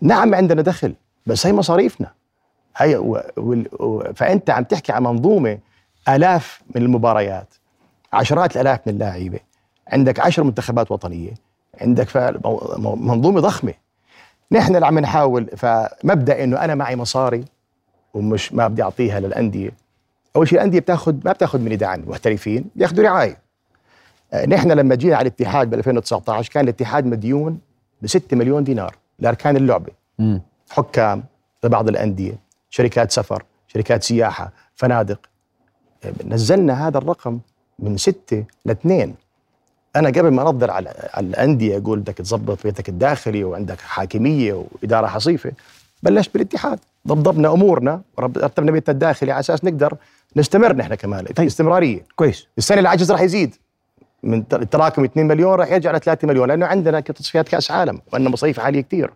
نعم 0.01 0.35
عندنا 0.35 0.63
دخل 0.63 0.95
بس 1.27 1.47
هي 1.47 1.53
مصاريفنا. 1.53 2.13
هي 2.79 2.97
و 2.97 3.23
و 3.81 4.13
فأنت 4.15 4.51
عم 4.51 4.65
تحكي 4.65 4.93
عن 4.93 5.03
منظومة 5.03 5.59
آلاف 6.09 6.63
من 6.75 6.83
المباريات 6.83 7.55
عشرات 8.13 8.57
الآلاف 8.57 8.81
من 8.87 8.93
اللاعبين 8.93 9.41
عندك 9.93 10.21
عشر 10.21 10.43
منتخبات 10.45 10.91
وطنية. 10.91 11.31
عندك 11.81 12.17
منظومة 12.97 13.41
ضخمة. 13.41 13.75
نحن 14.53 14.75
اللي 14.77 14.87
عم 14.87 14.99
نحاول 14.99 15.47
فمبدأ 15.57 16.45
إنه 16.45 16.65
أنا 16.65 16.75
معي 16.75 16.97
مصاري 16.97 17.45
ومش 18.15 18.53
ما 18.53 18.69
بدي 18.69 18.83
أعطيها 18.83 19.21
للأندية. 19.21 19.71
أول 20.37 20.49
شيء 20.49 20.59
الأندية 20.59 20.81
بتاخذ 20.81 21.15
ما 21.25 21.33
بتاخذ 21.33 21.61
من 21.61 21.77
دعم 21.77 22.01
المحترفين 22.01 22.65
بياخذوا 22.77 23.05
رعاية. 23.05 23.39
آه، 24.33 24.47
نحن 24.47 24.73
لما 24.73 24.95
جينا 24.95 25.17
على 25.17 25.29
الاتحاد 25.29 25.71
ب 25.71 25.75
2019 25.75 26.53
كان 26.53 26.65
الاتحاد 26.65 27.07
مديون 27.07 27.59
ب 28.03 28.07
6 28.07 28.37
مليون 28.37 28.65
دينار 28.65 28.97
لأركان 29.19 29.57
اللعبة. 29.57 29.93
مم. 30.19 30.43
حكام 30.71 31.25
لبعض 31.65 31.89
الأندية. 31.89 32.39
شركات 32.71 33.13
سفر 33.13 33.45
شركات 33.69 34.03
سياحة 34.03 34.53
فنادق. 34.75 35.21
نزلنا 36.25 36.89
هذا 36.89 36.99
الرقم 36.99 37.39
من 37.79 37.97
ستة 37.97 38.45
لاثنين 38.65 39.15
أنا 39.97 40.09
قبل 40.09 40.29
ما 40.29 40.43
انظر 40.43 40.71
على 40.71 41.09
الأندية 41.19 41.79
أقول 41.79 41.99
بدك 41.99 42.15
تظبط 42.15 42.63
بيتك 42.65 42.89
الداخلي 42.89 43.45
وعندك 43.45 43.81
حاكمية 43.81 44.53
وإدارة 44.53 45.07
حصيفة 45.07 45.53
بلشت 46.03 46.35
بالاتحاد. 46.35 46.79
ضبطنا 47.09 47.53
أمورنا 47.53 48.03
رتبنا 48.21 48.71
بيتنا 48.71 48.93
الداخلي 48.93 49.33
على 49.33 49.41
أساس 49.41 49.65
نقدر 49.65 49.97
نستمر 50.37 50.77
نحن 50.77 50.95
كمان 50.95 51.25
طيب. 51.25 51.47
استمراريه 51.47 52.05
كويس. 52.17 52.47
السنة 52.59 52.81
العجز 52.81 53.13
راح 53.13 53.21
يزيد. 53.21 53.55
من 54.23 54.45
التراكم 54.53 55.05
2 55.05 55.27
مليون 55.27 55.55
راح 55.55 55.71
يرجع 55.71 55.93
ل 55.93 56.01
3 56.01 56.29
مليون 56.29 56.49
لأنه 56.49 56.67
عندنا 56.67 57.01
تصفيات 57.01 57.49
كأس 57.49 57.71
عالم 57.71 58.01
وعندنا 58.13 58.31
مصاريف 58.31 58.61
عالية 58.61 58.81
كثير 58.81 59.11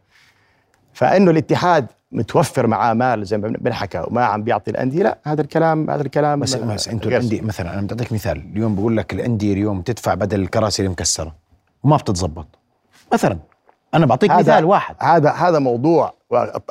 فأنه 0.94 1.30
الاتحاد 1.30 1.86
متوفر 2.12 2.66
معاه 2.66 2.94
مال 2.94 3.26
زي 3.26 3.38
ما 3.38 3.48
بنحكى 3.48 4.04
وما 4.06 4.24
عم 4.24 4.42
بيعطي 4.42 4.70
الأندية. 4.70 5.02
لا 5.02 5.18
هذا 5.24 5.40
الكلام 5.40 5.90
هذا 5.90 6.02
الكلام 6.02 6.40
بس 6.40 6.54
بس 6.54 6.88
أنتم 6.88 7.08
الانديه 7.08 7.40
مثلا 7.40 7.72
أنا 7.74 7.82
بدي 7.82 7.94
أعطيك 7.94 8.12
مثال. 8.12 8.44
اليوم 8.52 8.74
بقول 8.74 8.96
لك 8.96 9.12
الأندية 9.12 9.52
اليوم 9.52 9.82
تدفع 9.82 10.14
بدل 10.14 10.40
الكراسي 10.40 10.82
المكسره 10.82 11.34
وما 11.82 11.96
بتتظبط 11.96 12.46
مثلا 13.12 13.38
أنا 13.94 14.06
بعطيك 14.06 14.30
مثال 14.30 14.64
واحد. 14.64 14.96
هذا 14.98 15.30
هذا 15.30 15.58
موضوع 15.58 16.14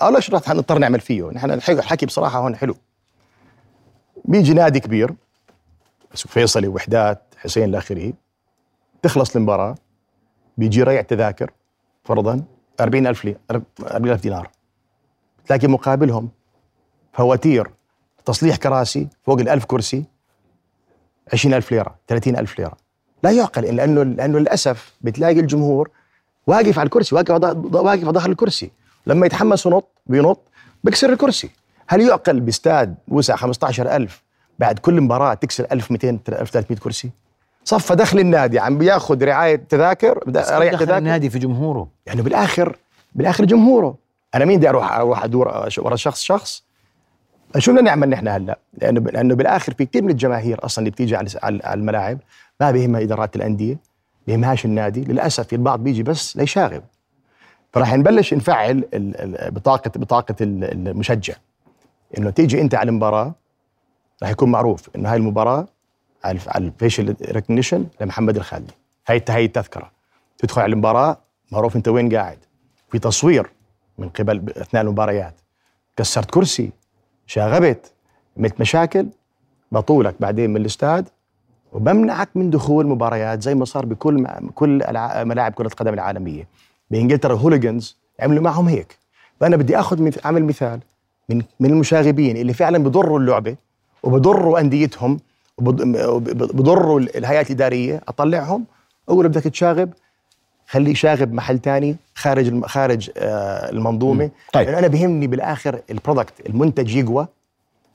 اول 0.01 0.24
شيء 0.24 0.36
رح 0.36 0.50
نضطر 0.50 0.77
نعمل 0.77 1.00
فيه. 1.00 1.29
نحن 1.31 1.51
الحكي 1.51 2.05
بصراحة 2.05 2.39
هون 2.39 2.55
حلو. 2.55 2.75
بيجي 4.25 4.53
نادي 4.53 4.79
كبير 4.79 5.13
فيصلي 6.15 6.67
وحدات 6.67 7.21
حسين 7.38 7.69
إلى 7.69 7.77
اخره 7.77 8.13
تخلص 9.01 9.36
المباراة 9.36 9.75
بيجي 10.57 10.79
يريع 10.79 11.01
تذاكر 11.01 11.51
فرضا 12.03 12.43
40000 12.79 13.25
لي 13.25 13.36
40000 13.81 14.21
دينار. 14.21 14.50
تلاقي 15.48 15.67
مقابلهم. 15.67 16.29
فواتير 17.13 17.67
تصليح 18.25 18.55
كراسي 18.55 19.07
فوق 19.24 19.39
ال 19.39 19.50
1000 19.50 19.65
كرسي 19.65 20.03
20000 21.33 21.71
ليرة 21.71 21.95
30000 22.07 22.60
ليرة. 22.60 22.77
لا 23.24 23.31
يعقل 23.31 23.62
لأنه 23.62 24.03
لأنه 24.03 24.39
للأسف 24.39 24.93
بتلاقي 25.01 25.39
الجمهور 25.39 25.89
واقف 26.48 26.79
على 26.79 26.86
الكرسي 26.86 27.15
واقف 27.15 27.31
واقف 27.31 28.03
على 28.03 28.12
ظهر 28.12 28.29
الكرسي. 28.29 28.71
لما 29.07 29.25
يتحمس 29.25 29.65
ونط 29.65 29.88
بينط 30.05 30.39
بكسر 30.83 31.13
الكرسي. 31.13 31.50
هل 31.88 32.01
يعقل 32.01 32.39
باستاد 32.39 32.95
وسع 33.07 33.36
15000 33.36 34.24
بعد 34.60 34.79
كل 34.79 35.01
مباراة 35.01 35.33
تكسر 35.33 35.67
1200 35.71 36.19
1300 36.29 36.79
كرسي؟ 36.79 37.12
صفى 37.63 37.95
دخل 37.95 38.19
النادي 38.19 38.60
عم 38.60 38.77
بياخذ 38.77 39.24
رعاية 39.24 39.55
تذاكر 39.55 40.24
دخل 40.27 40.77
تذاكر. 40.77 40.98
النادي 40.98 41.29
في 41.29 41.39
جمهوره. 41.39 41.88
يعني 42.05 42.21
بالاخر 42.21 42.77
بالآخر 43.15 43.45
جمهوره. 43.45 43.95
أنا 44.35 44.45
مين 44.45 44.57
بدي 44.57 44.69
أروح 44.69 44.91
أروح 44.91 45.23
أدور 45.23 45.47
ورا 45.77 45.95
شخص 45.95 46.21
شخص؟ 46.21 46.63
شو 47.57 47.71
بدنا 47.71 47.81
نعمل 47.83 48.09
نحن 48.09 48.27
هلأ؟ 48.27 48.59
لأنه 48.73 49.00
لأنه 49.01 49.35
بالآخر 49.35 49.73
في 49.73 49.85
كثير 49.85 50.01
من 50.03 50.09
الجماهير 50.09 50.65
أصلا 50.65 50.79
اللي 50.79 50.91
بتيجي 50.91 51.15
على 51.15 51.29
على 51.43 51.73
الملاعب 51.79 52.19
ما 52.61 52.71
بيهمها 52.71 53.01
إدارات 53.01 53.35
الأندية 53.35 53.77
بيهمهاش 54.27 54.65
النادي 54.65 55.01
للأسف 55.03 55.47
في 55.47 55.55
البعض 55.55 55.79
بيجي 55.83 56.03
بس 56.03 56.38
ليشاغب. 56.38 56.83
فراح 57.73 57.93
نبلش 57.93 58.33
نفعل 58.33 58.83
بطاقه 59.51 59.91
بطاقة 59.95 60.35
ال- 60.41 60.88
المشجع. 60.88 61.33
إنه 62.17 62.29
تيجي 62.29 62.61
أنت 62.61 62.75
على 62.75 62.89
المباراة 62.89 63.33
راح 64.23 64.29
يكون 64.31 64.51
معروف 64.51 64.89
إنه 64.95 65.09
هاي 65.11 65.17
المباراة 65.17 65.65
على 66.23 66.39
على 66.47 66.65
ال 66.65 66.73
facial 66.73 67.15
recognition 67.31 67.86
لمحمد 68.01 68.35
الخالدي 68.38 68.73
هاي 69.07 69.23
هاي 69.29 69.45
التذكرة. 69.45 69.91
تدخل 70.38 70.61
على 70.61 70.73
المباراة 70.73 71.17
معروف 71.51 71.75
أنت 71.75 71.88
وين 71.88 72.15
قاعد. 72.15 72.38
في 72.91 73.00
تصوير. 73.00 73.50
من 74.01 74.10
قبل 74.10 74.50
اثناء 74.50 74.84
المباريات. 74.84 75.34
كسرت 75.98 76.31
كرسي 76.31 76.72
شاغبت 77.27 77.91
عملت 78.38 78.60
مشاكل 78.62 79.08
بطولك 79.72 80.15
بعدين 80.20 80.50
من 80.50 80.58
الاستاد 80.62 81.09
وبمنعك 81.74 82.29
من 82.35 82.50
دخول 82.50 82.87
مباريات 82.87 83.42
زي 83.42 83.55
ما 83.55 83.66
صار 83.66 83.85
بكل 83.85 84.27
كل 84.55 84.81
ملاعب 85.25 85.53
كرة 85.53 85.68
القدم 85.68 85.94
العالمية. 85.94 86.48
بإنجلترا 86.92 87.35
hooligans 87.35 87.98
عملوا 88.20 88.44
معهم 88.44 88.68
هيك. 88.68 88.98
فأنا 89.40 89.55
بدي 89.57 89.79
آخذ 89.79 90.11
أعمل 90.25 90.44
مثال 90.46 90.79
من 91.29 91.42
من 91.59 91.70
المشاغبين 91.70 92.37
اللي 92.37 92.53
فعلا 92.53 92.77
بضروا 92.77 93.20
اللعبة 93.20 93.55
وبضروا 94.03 94.59
أنديتهم 94.59 95.20
وبض- 95.61 95.96
وبضروا 96.50 97.00
الهيئات 97.00 97.48
الإدارية 97.48 98.01
أطلعهم 98.07 98.66
أقول 99.09 99.27
بدك 99.27 99.44
تشاغب 99.44 99.94
خليه 100.72 100.94
شاغب 100.94 101.34
محل 101.34 101.60
تاني 101.60 101.96
خارج 102.16 102.66
خارج 102.66 103.10
آه 103.18 103.70
المنظومة 103.72 104.29
طيب. 104.53 104.66
لأنه 104.68 104.79
أنا 104.79 104.88
بهمني 104.88 105.27
بالآخر 105.27 105.81
ال 105.90 105.95
product 105.95 106.33
المنتج 106.50 106.96
يقوى 106.96 107.27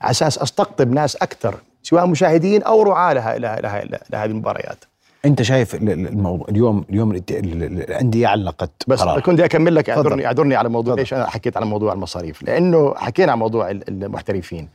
على 0.01 0.11
أساس 0.11 0.37
أستقطب 0.37 0.91
ناس 0.91 1.15
أكثر 1.15 1.55
سواء 1.83 2.07
مشاهدين 2.07 2.63
أو 2.63 2.83
رعاة 2.83 3.13
لها 3.13 3.37
لها 3.37 3.59
لها 3.61 3.85
لهذه 4.09 4.29
المباريات 4.29 4.83
أنت 5.25 5.41
شايف 5.41 5.75
ال- 5.75 5.89
ال- 5.89 6.07
الموضوع 6.07 6.47
اليوم 6.49 6.85
اليوم 6.89 7.11
الأندية 7.11 8.27
علقت 8.27 8.71
بس 8.87 8.99
قرار. 9.01 9.19
كنت 9.21 9.39
أكمل 9.39 9.75
لك. 9.75 9.89
أعذرني 9.89 10.25
أعذرني 10.25 10.55
على 10.55 10.69
موضوع. 10.69 10.95
ليش 10.95 11.13
أنا 11.13 11.29
حكيت 11.29 11.57
على 11.57 11.65
موضوع 11.65 11.93
المصاريف 11.93 12.43
لأنه 12.43 12.95
حكينا 12.95 13.31
عن 13.31 13.37
موضوع 13.39 13.71
ال- 13.71 14.03
المحترفين 14.03 14.69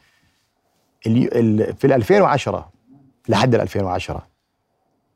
ال- 1.07 1.39
ال- 1.39 1.77
في 1.77 1.87
ال 1.87 1.93
2010 1.93 2.69
لحد 3.29 3.55
ال 3.55 3.61
2010 3.61 4.23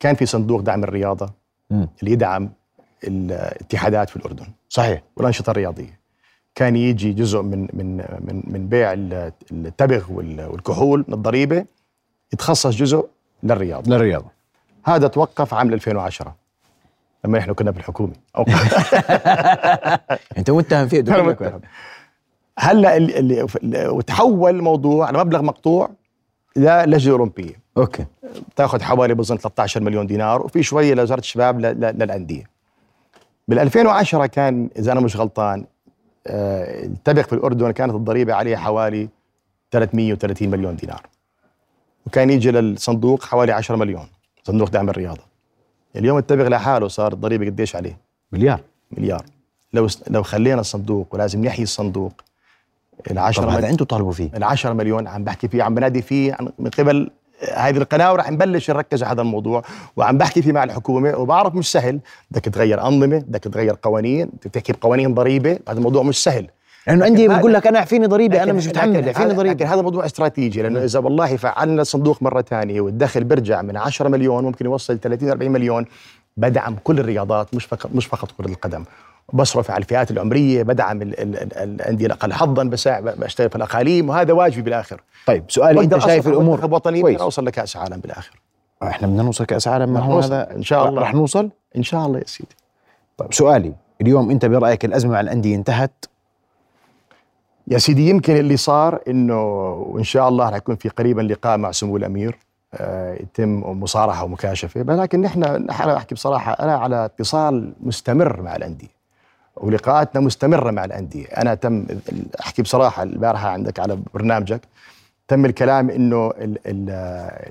كان 0.01 0.15
في 0.15 0.27
صندوق 0.27 0.61
دعم 0.61 0.85
الرياضة. 0.85 1.31
اللي 1.71 2.13
يدعم 2.13 2.51
الاتحادات 3.05 4.11
في 4.11 4.17
الأردن. 4.17 4.47
صحيح. 4.69 5.03
والأنشطة 5.17 5.51
الرياضية. 5.51 6.01
كان 6.55 6.77
يجي 6.77 7.13
جزء 7.13 7.43
من 7.43 7.69
من 7.73 7.97
من 7.97 8.43
من 8.47 8.69
بيع 8.69 8.93
ال- 8.93 9.33
التبغ 9.53 10.13
وال- 10.13 10.47
والكحول 10.47 11.05
من 11.09 11.15
الضريبة 11.15 11.65
يتخصص 12.33 12.75
جزء 12.77 13.07
للرياضة. 13.43 13.91
للرياضة. 13.91 14.31
هذا 14.85 15.09
توقف 15.09 15.55
عام 15.55 15.73
2010 15.73 16.35
لما 17.25 17.39
إحنا 17.39 17.53
كنا 17.53 17.71
بالحكومة. 17.71 18.13
أنت 20.39 20.51
متهم 20.51 20.89
فيه 20.89 21.03
متهم. 21.03 21.61
هلا 22.59 22.97
اللي 22.97 23.19
اللي 23.19 23.89
وتحول 23.89 24.57
الموضوع 24.57 25.11
لمبلغ 25.11 25.43
مقطوع 25.43 25.91
للجنه 26.57 27.15
الاولمبيه 27.15 27.61
أوكي. 27.77 28.07
تاخذ 28.57 28.83
حوالي 28.83 29.15
بظن 29.15 29.37
13 29.37 29.83
مليون 29.83 30.07
دينار 30.07 30.43
وفي 30.43 30.63
شوية 30.63 30.95
لوزارة 30.95 31.21
الشباب 31.21 31.61
للأندية. 31.61 32.56
بال 33.49 33.59
2010 33.59 34.27
كان 34.27 34.71
إذا 34.79 34.93
أنا 34.93 35.01
مش 35.01 35.17
غلطان 35.17 35.65
آه، 36.27 36.85
التبغ 36.85 37.23
في 37.23 37.33
الأردن 37.33 37.71
كانت 37.71 37.95
الضريبة 37.95 38.35
عليه 38.35 38.57
حوالي 38.57 39.09
330 39.71 40.49
مليون 40.49 40.77
دينار. 40.77 41.07
وكان 42.07 42.31
يجي 42.31 42.51
للصندوق 42.51 43.25
حوالي 43.25 43.53
10 43.53 43.77
مليون 43.77 44.07
صندوق 44.45 44.71
دعم 44.71 44.89
الرياضة. 44.89 45.23
اليوم 45.97 46.19
التبغ 46.19 46.49
لحاله 46.49 46.89
صار 46.89 47.13
الضريبه 47.13 47.47
قديش 47.47 47.77
عليه؟ 47.77 47.99
مليار. 48.33 48.61
مليار. 48.91 49.25
لو 49.73 49.89
لو 50.11 50.23
خلينا 50.23 50.61
الصندوق 50.61 51.15
ولازم 51.15 51.45
نحيي 51.45 51.63
الصندوق 51.63 52.13
ال 53.11 53.19
10 53.19 53.43
طب 53.43 53.49
هذا 53.49 53.69
أنتم 53.69 53.85
طالبوا 53.85 54.13
فيه؟ 54.13 54.31
ال 54.35 54.45
10 54.45 54.73
مليون 54.73 55.07
عم 55.09 55.25
بحكي 55.25 55.49
فيه 55.49 55.63
عم 55.63 55.75
بنادي 55.75 56.03
فيه 56.03 56.37
من 56.59 56.71
قبل 56.71 57.11
هذه 57.55 57.77
القناة 57.77 58.13
وراح 58.13 58.31
نبلش 58.31 58.71
نركز 58.71 59.03
على 59.03 59.13
هذا 59.13 59.21
الموضوع 59.23 59.63
وعم 59.97 60.19
بحكي 60.19 60.43
فيه 60.43 60.53
مع 60.53 60.65
الحكومة 60.65 61.17
وبعرف 61.17 61.55
مش 61.55 61.73
سهل. 61.73 62.01
بدك 62.31 62.45
تغير 62.45 62.87
أنظمة 62.87 63.19
بدك 63.19 63.45
تغير 63.45 63.77
قوانين 63.83 64.27
بدك 64.27 64.51
تحكي 64.55 64.73
بقوانين 64.73 65.15
ضريبة 65.15 65.59
هذا 65.69 65.79
الموضوع 65.79 66.03
مش 66.03 66.23
سهل. 66.23 66.47
لأنه 66.87 67.07
انديه 67.07 67.27
هذا- 67.29 67.37
بتقول 67.37 67.55
لك 67.55 67.67
أنا 67.67 67.79
اعفيني 67.79 68.07
ضريبة 68.07 68.43
أنا 68.43 68.53
مش 68.53 68.67
متحمل 68.67 69.07
اعفيني 69.07 69.33
ضريبة. 69.35 69.53
لكن 69.55 69.67
هذا 69.67 69.83
موضوع 69.83 70.07
استراتيجي 70.07 70.63
لأنه 70.63 70.85
إذا 70.85 70.99
والله 70.99 71.37
فعلنا 71.37 71.83
الصندوق 71.83 72.23
مرة 72.23 72.43
ثانية 72.43 72.81
والدخل 72.81 73.25
بيرجع 73.25 73.63
من 73.63 73.77
10 73.77 74.09
مليون 74.09 74.45
ممكن 74.45 74.65
يوصل 74.65 74.99
30 74.99 75.31
40 75.31 75.51
مليون 75.51 75.85
بدعم 76.37 76.77
كل 76.85 76.99
الرياضات 77.01 77.55
مش 77.55 77.65
فقط 77.65 77.91
مش 77.95 78.07
فقط 78.07 78.31
كرة 78.39 78.47
القدم. 78.47 78.85
بصرف 79.33 79.71
على 79.71 79.79
الفئات 79.83 80.11
العمرية 80.11 80.63
بدعم 80.63 81.03
ال- 81.03 81.21
ال- 81.21 81.37
ال- 81.37 81.59
الأندية 81.59 82.07
الأقل 82.07 82.33
حظا 82.33 82.65
بساعد 82.65 83.05
بشتغل 83.05 83.51
في 83.51 83.57
الأقاليم 83.57 84.09
وهذا 84.09 84.33
واجبي 84.33 84.63
بالآخر. 84.63 85.01
طيب 85.27 85.45
سؤالي 85.49 85.81
أنت 85.81 85.99
شايف 85.99 86.29
الأمور 86.29 86.55
منتخب 86.55 86.73
وطني 86.73 87.01
كويس. 87.01 87.21
أوصل 87.21 87.47
لكأس 87.47 87.77
عالم 87.77 88.01
بالآخر. 88.01 88.41
إحنا 88.83 89.09
بدنا 89.09 89.23
نوصل 89.23 89.45
كاس 89.45 89.69
عالم 89.69 89.93
ما 89.93 90.01
هو. 90.01 90.19
هذا؟ 90.19 90.57
إن 90.57 90.63
شاء 90.63 90.89
الله. 90.89 91.03
رح 91.03 91.15
نوصل؟ 91.15 91.51
إن 91.77 91.83
شاء 91.83 92.07
الله 92.07 92.19
يا 92.19 92.25
سيدي. 92.27 92.57
طيب 93.19 93.35
سؤالي 93.35 93.73
اليوم 94.01 94.31
أنت 94.31 94.45
برأيك 94.47 94.85
الأزمة 94.85 95.13
مع 95.13 95.21
الأندية 95.21 95.57
انتهت؟ 95.57 96.05
يا 97.69 97.79
سيدي 97.79 98.09
يمكن 98.09 98.37
اللي 98.37 98.57
صار 98.57 99.01
إنه 99.09 99.43
وإن 99.73 100.05
شاء 100.05 100.29
الله 100.29 100.49
رح 100.49 100.57
يكون 100.57 100.77
في 100.77 100.89
قريبا 100.89 101.21
لقاء 101.23 101.57
مع 101.59 101.71
سمو 101.71 101.97
الأمير. 101.97 102.39
آه، 102.75 103.15
يتم 103.15 103.61
مصارحة 103.61 104.25
ومكاشفة. 104.25 104.85
ولكن 104.89 105.21
نحن 105.21 105.41
نحن 105.67 105.89
احكي 105.89 106.15
بصراحة 106.15 106.53
أنا 106.53 106.77
على 106.77 107.05
اتصال 107.05 107.73
مستمر 107.81 108.43
مع 108.43 108.57
الأندية. 108.57 108.96
ولقاءاتنا 109.57 110.21
مستمرة 110.21 110.71
مع 110.71 110.85
الأندية. 110.85 111.27
أنا 111.27 111.55
تم 111.55 111.87
أحكي 112.41 112.63
بصراحة 112.63 113.03
البارحة 113.03 113.49
عندك 113.49 113.81
على 113.81 113.99
برنامجك. 114.15 114.61
تم 115.29 115.45
الكلام 115.45 115.91
إنه 115.91 116.27
ال 116.27 116.59
ال 116.67 116.91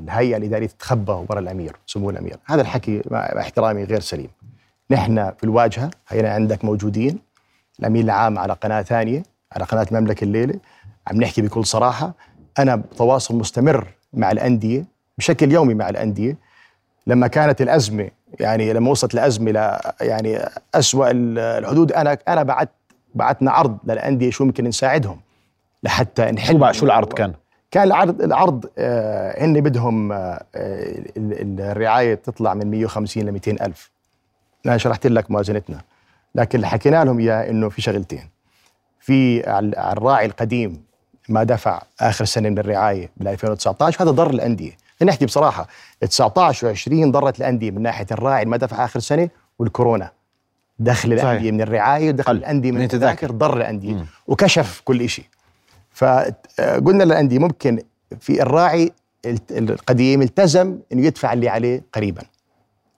الهيئة 0.03 0.37
الإدارية 0.37 0.67
تتخبى 0.67 1.11
وراء 1.11 1.39
الأمير 1.39 1.75
سمو 1.85 2.09
الأمير. 2.09 2.37
هذا 2.45 2.61
الحكي 2.61 3.01
مع 3.11 3.19
احترامي 3.19 3.83
غير 3.83 3.99
سليم. 3.99 4.29
نحن 4.91 5.31
في 5.37 5.43
الواجهة 5.43 5.91
هينا 6.07 6.33
عندك 6.33 6.65
موجودين. 6.65 7.19
الامين 7.79 8.05
العام 8.05 8.39
على 8.39 8.53
قناة 8.53 8.81
ثانية 8.81 9.23
على 9.51 9.65
قناة 9.65 9.87
المملكة 9.91 10.23
الليلة. 10.23 10.59
عم 11.07 11.17
نحكي 11.17 11.41
بكل 11.41 11.65
صراحة. 11.65 12.13
أنا 12.59 12.75
بتواصل 12.75 13.35
مستمر 13.35 13.87
مع 14.13 14.31
الأندية 14.31 14.85
بشكل 15.17 15.51
يومي 15.51 15.73
مع 15.73 15.89
الأندية. 15.89 16.37
لما 17.07 17.27
كانت 17.27 17.61
الأزمة 17.61 18.09
يعني 18.39 18.73
لما 18.73 18.91
وصلت 18.91 19.13
الازمه 19.13 19.51
ل 19.51 19.77
يعني 20.01 20.39
اسوء 20.75 21.07
الحدود 21.11 21.91
أنا 21.91 22.17
أنا 22.27 22.43
بعت 22.43 22.69
بعتنا 23.15 23.51
عرض 23.51 23.77
للأندية 23.83 24.29
شو 24.31 24.45
ممكن 24.45 24.63
نساعدهم 24.63 25.19
لحتى 25.83 26.25
نحل 26.25 26.75
شو 26.75 26.85
العرض 26.85 27.13
كان؟ 27.13 27.33
كان 27.71 27.83
العرض 27.83 28.21
العرض 28.21 28.65
آه 28.77 29.43
هن 29.45 29.61
بدهم 29.61 30.11
آه 30.11 30.43
ال- 30.55 31.41
ال- 31.41 31.61
الرعاية 31.61 32.15
تطلع 32.15 32.53
من 32.53 32.71
150 32.71 33.23
ل 33.23 33.31
200 33.31 33.51
ألف. 33.51 33.91
أنا 34.65 34.77
شرحت 34.77 35.07
لك 35.07 35.31
موازنتنا. 35.31 35.81
لكن 36.35 36.55
اللي 36.55 36.67
حكينا 36.67 37.03
لهم 37.03 37.19
إياه 37.19 37.49
إنه 37.49 37.69
في 37.69 37.81
شغلتين. 37.81 38.29
في 38.99 39.49
على 39.49 39.91
الراعي 39.91 40.25
القديم 40.25 40.83
ما 41.29 41.43
دفع 41.43 41.81
آخر 42.01 42.25
سنة 42.25 42.49
من 42.49 42.57
الرعاية 42.59 43.09
بال 43.17 43.27
2019 43.27 44.03
هذا 44.03 44.11
ضر 44.11 44.29
الأندية. 44.29 44.71
نحكي 45.03 45.25
بصراحة 45.25 45.67
19 46.01 46.75
و20 46.75 47.11
ضرت 47.11 47.39
الأندية 47.39 47.71
من 47.71 47.81
ناحية 47.81 48.05
الراعي 48.11 48.41
اللي 48.41 48.51
ما 48.51 48.57
دفع 48.57 48.85
آخر 48.85 48.99
سنة 48.99 49.29
والكورونا. 49.59 50.11
دخل. 50.79 51.13
الأندية 51.13 51.51
من 51.51 51.61
الرعاية 51.61 52.09
ودخل 52.09 52.29
قل. 52.29 52.37
الأندية 52.37 52.71
من 52.71 52.81
التذاكر. 52.81 53.31
ضر 53.31 53.57
الأندية. 53.57 54.05
وكشف 54.27 54.81
كل 54.85 55.09
شيء 55.09 55.25
فقلنا 55.91 57.03
للأندية 57.03 57.39
ممكن 57.39 57.79
في 58.19 58.41
الراعي 58.41 58.91
القديم 59.51 60.21
التزم 60.21 60.79
إنه 60.93 61.05
يدفع 61.05 61.33
اللي 61.33 61.49
عليه 61.49 61.83
قريبا. 61.93 62.23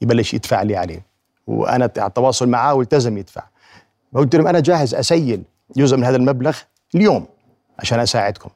يبلش 0.02 0.34
يدفع 0.34 0.62
اللي 0.62 0.76
عليه. 0.76 1.06
وأنا 1.48 1.90
على 1.98 2.08
التواصل 2.08 2.50
معاه 2.50 2.74
والتزم 2.74 3.18
يدفع. 3.18 3.44
قلت 4.16 4.36
لهم 4.36 4.48
أنا 4.48 4.60
جاهز 4.60 4.96
أسيل 4.96 5.44
جزء 5.76 5.98
من 5.98 6.04
هذا 6.04 6.16
المبلغ 6.16 6.58
اليوم 6.96 7.26
عشان 7.80 8.00
أساعدكم. 8.00 8.50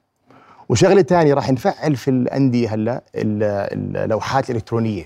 وشغلة 0.71 1.01
ثانية 1.01 1.33
راح 1.33 1.51
نفعل 1.51 1.95
في 1.95 2.07
الأندية 2.09 2.73
هلا 2.73 3.03
ال- 3.15 3.97
اللوحات 3.97 4.49
الإلكترونية. 4.49 5.05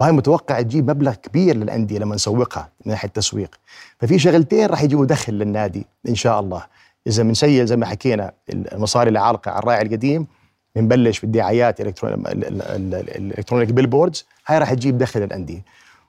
وهي 0.00 0.12
متوقع 0.12 0.60
تجيب 0.60 0.90
مبلغ 0.90 1.14
كبير 1.14 1.56
للأندية 1.56 1.98
لما 1.98 2.14
نسوقها 2.14 2.68
من 2.86 2.92
ناحية 2.92 3.08
التسويق. 3.08 3.54
ففي 4.00 4.18
شغلتين 4.18 4.66
راح 4.66 4.82
يجيبوا 4.82 5.06
دخل 5.06 5.32
للنادي 5.32 5.86
إن 6.08 6.14
شاء 6.14 6.40
الله. 6.40 6.64
إذا 7.06 7.22
بنسيل 7.22 7.66
زي 7.66 7.76
ما 7.76 7.86
حكينا 7.86 8.32
المصاري 8.52 9.10
العالقة 9.10 9.50
على 9.50 9.58
الراعي 9.58 9.82
القديم 9.82 10.26
بنبلش 10.76 11.20
بالدعايات 11.20 11.80
الإلكترونيك 11.80 13.68
بيلبوردز 13.72 14.24
هاي 14.46 14.58
راح 14.58 14.74
تجيب 14.74 14.98
دخل 14.98 15.20
للأندية. 15.20 15.64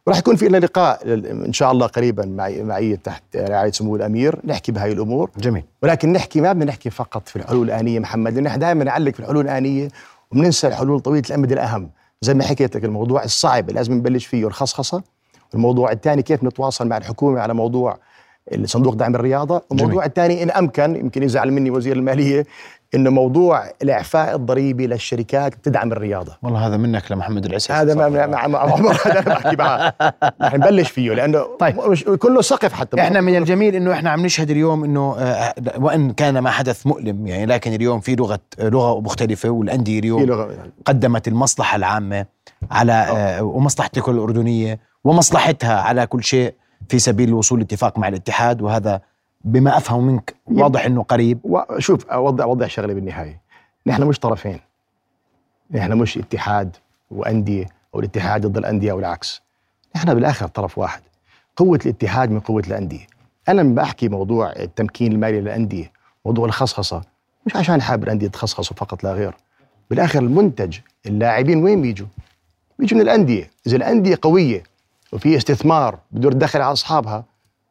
وراح 0.08 0.18
يكون 0.18 0.36
في 0.36 0.48
لنا 0.48 0.58
لقاء 0.58 1.14
إن 1.46 1.54
شاء 1.54 1.72
الله 1.72 1.88
قريبا 1.88 2.26
معي 2.26 2.64
معي 2.64 2.98
تحت 2.98 3.24
رعاية 3.36 3.72
سمو 3.72 3.96
الأمير. 3.96 4.40
نحكي 4.44 4.72
بهاي 4.72 4.92
الأمور. 4.92 5.30
جميل. 5.38 5.64
ولكن 5.84 6.14
نحكي 6.14 6.42
ما 6.42 6.54
بدنا 6.54 6.66
نحكي 6.66 6.90
فقط 6.90 7.30
في 7.30 7.36
الحلول 7.36 7.68
الآنية 7.68 8.00
محمد 8.00 8.34
لأن 8.34 8.46
إحنا 8.46 8.60
دائما 8.60 8.84
نعلق 8.84 9.14
في 9.14 9.20
الحلول 9.20 9.46
الآنية 9.46 9.88
وبننسى 10.32 10.68
الحلول 10.68 11.00
طويلة 11.00 11.24
الأمد 11.30 11.52
الأهم. 11.52 11.90
زي 12.22 12.34
ما 12.34 12.44
حكيت 12.44 12.76
لك 12.76 12.86
الموضوع 12.86 13.24
الصعب 13.24 13.70
اللي 13.70 13.80
لازم 13.80 13.94
نبلش 13.94 14.26
فيه 14.26 14.48
الخصخصة. 14.48 15.04
والموضوع 15.54 15.92
الثاني 15.92 16.22
كيف 16.22 16.44
نتواصل 16.44 16.88
مع 16.88 16.98
الحكومة 16.98 17.40
على 17.40 17.54
موضوع 17.54 17.98
صندوق 18.64 18.94
دعم 18.94 19.16
الرياضة 19.16 19.62
والموضوع 19.70 20.06
الثاني 20.06 20.44
إن 20.44 20.52
أمكن 20.52 20.96
يمكن 20.96 21.24
يزعل 21.24 21.52
مني 21.52 21.72
وزير 21.72 21.96
المالية 21.96 22.46
إنه 22.96 23.10
موضوع 23.10 23.64
الإعفاء 23.82 24.36
الضريبي 24.36 24.88
للشركات 24.88 25.54
تدعم 25.64 25.92
الرياضة 25.92 26.38
والله 26.42 26.68
هذا 26.68 26.78
منك 26.78 27.12
لمحمد 27.12 27.46
العسل 27.46 27.74
هذا 27.74 27.94
ما 27.94 28.10
مع 28.10 28.28
مع 28.28 28.48
مع 28.48 28.60
عمر 28.60 28.92
هذا 29.06 29.20
أنا 29.20 29.22
بحكي 29.22 29.56
معاه 29.56 29.94
نبلش 30.44 30.92
فيه 30.92 31.14
لأنه 31.14 31.58
طيب. 31.60 31.80
مش 31.80 32.04
كله 32.04 32.42
سقف 32.42 32.74
حتى 32.74 33.02
إحنا 33.02 33.22
من 33.22 33.36
الجميل 33.36 33.76
انه 33.76 33.94
إحنا 33.94 34.10
عم 34.10 34.26
نشهد 34.26 34.50
اليوم 34.50 34.84
انه 34.84 35.16
آه، 35.20 35.54
وان 35.78 36.12
كان 36.12 36.40
ما 36.40 36.50
حدث 36.50 36.88
مؤلم 36.88 37.28
يعني 37.28 37.46
لكن 37.46 37.74
اليوم 37.74 38.00
في 38.00 38.16
لغه 38.16 38.40
لغه 38.60 39.02
مختلفه 39.02 39.50
والانديه 39.50 40.00
اليوم 40.00 40.24
لغة 40.24 40.58
قدمت 40.86 41.28
المصلحه 41.28 41.76
العامه 41.76 42.26
على 42.72 42.94
آه، 42.94 43.44
ومصلحتك 43.44 44.10
الاردنيه 44.10 44.80
ومصلحتها 45.04 45.82
على 45.82 46.08
كل 46.08 46.24
شيء 46.24 46.54
في 46.90 47.00
سبيل 47.00 47.30
الوصول 47.30 47.60
لاتفاق 47.60 48.00
مع 48.00 48.08
الاتحاد 48.08 48.62
وهذا 48.62 49.02
بما 49.44 49.78
أفهم 49.78 50.08
منك 50.08 50.36
واضح 50.46 50.86
إنه 50.86 51.04
قريب. 51.04 51.40
وشوف 51.44 52.06
أوضح 52.06 52.44
أوضح 52.44 52.68
شغله 52.70 52.94
بالنهاية. 52.94 53.42
نحن 53.88 54.04
مش 54.04 54.20
طرفين. 54.20 54.60
نحن 55.72 55.94
مش 55.94 56.18
اتحاد 56.18 56.76
وأندية 57.12 57.66
أو 57.96 58.00
الاتحاد 58.00 58.46
ضد 58.46 58.58
الأندية 58.58 58.92
أو 58.92 59.00
العكس. 59.00 59.42
نحن 59.96 60.14
بالآخر 60.14 60.48
طرف 60.48 60.78
واحد. 60.78 61.02
قوة 61.56 61.80
الاتحاد 61.86 62.32
من 62.32 62.40
قوة 62.40 62.64
الأندية. 62.68 63.08
أنا 63.50 63.62
لما 63.62 63.76
بحكي 63.76 64.10
موضوع 64.10 64.52
التمكين 64.52 65.12
المالي 65.12 65.42
للأندية 65.42 65.92
موضوع 66.26 66.46
الخصخصة 66.46 67.02
مش 67.46 67.56
عشان 67.56 67.82
حابب 67.82 68.04
الأندية 68.04 68.28
تخصخصوا 68.28 68.76
فقط 68.76 69.04
لا 69.04 69.14
غير. 69.14 69.34
بالآخر 69.90 70.20
المنتج 70.20 70.78
اللاعبين 71.06 71.64
وين 71.64 71.82
بيجوا؟ 71.82 72.08
بيجوا 72.80 72.98
من 72.98 73.04
الأندية. 73.04 73.50
إذا 73.68 73.76
الأندية 73.78 74.20
قوية 74.22 74.64
وفي 75.12 75.38
استثمار 75.38 76.00
بدور 76.12 76.34
دخل 76.34 76.62
على 76.62 76.72
أصحابها 76.72 77.24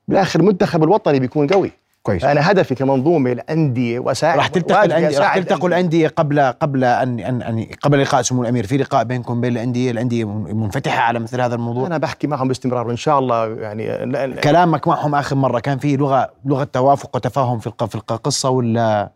بالآخر 0.09 0.40
المنتخب 0.40 0.85
الوطني 0.85 1.20
بيكون 1.20 1.46
قوي. 1.46 1.72
كويس. 2.03 2.24
أنا 2.24 2.50
هدفي 2.50 2.74
كمنظومة 2.74 3.33
الانديه 3.33 3.98
واساعد 3.98 4.37
راح 4.38 4.46
تلتقي 4.46 4.85
الأندية 4.85 5.18
راح 5.18 5.38
تلتقوا 5.38 5.68
الأندية. 5.68 6.09
قبل 6.09 6.40
قبل 6.40 6.85
ان 6.85 7.20
ان 7.20 7.42
ان 7.42 7.66
قبل 7.83 8.03
لقاء 8.03 8.22
سمو 8.22 8.42
الأمير. 8.42 8.66
في 8.66 8.76
لقاء 8.76 9.05
بينكم 9.05 9.40
بين 9.40 9.53
الأندية 9.53 9.90
الأندية 9.90 10.24
منفتحة 10.55 11.00
على 11.00 11.18
مثل 11.18 11.40
هذا 11.40 11.55
الموضوع؟ 11.55 11.87
أنا 11.87 11.98
بحكي 11.98 12.26
معهم 12.26 12.48
باستمرار 12.48 12.87
وإن 12.88 12.96
شاء 12.96 13.18
الله 13.18 13.46
يعني 13.48 13.87
لا- 14.07 14.26
لا- 14.26 14.40
كلامك 14.40 14.88
معهم 14.88 15.14
آخر 15.14 15.37
مرة. 15.37 15.61
كان 15.61 15.79
في 15.79 15.96
لغه 15.96 16.31
لغة 16.44 16.64
توافق 16.64 17.16
وتفاهم 17.16 17.59
في 17.59 17.72
في 17.88 17.94
القصة 17.94 18.50
ولا 18.50 19.11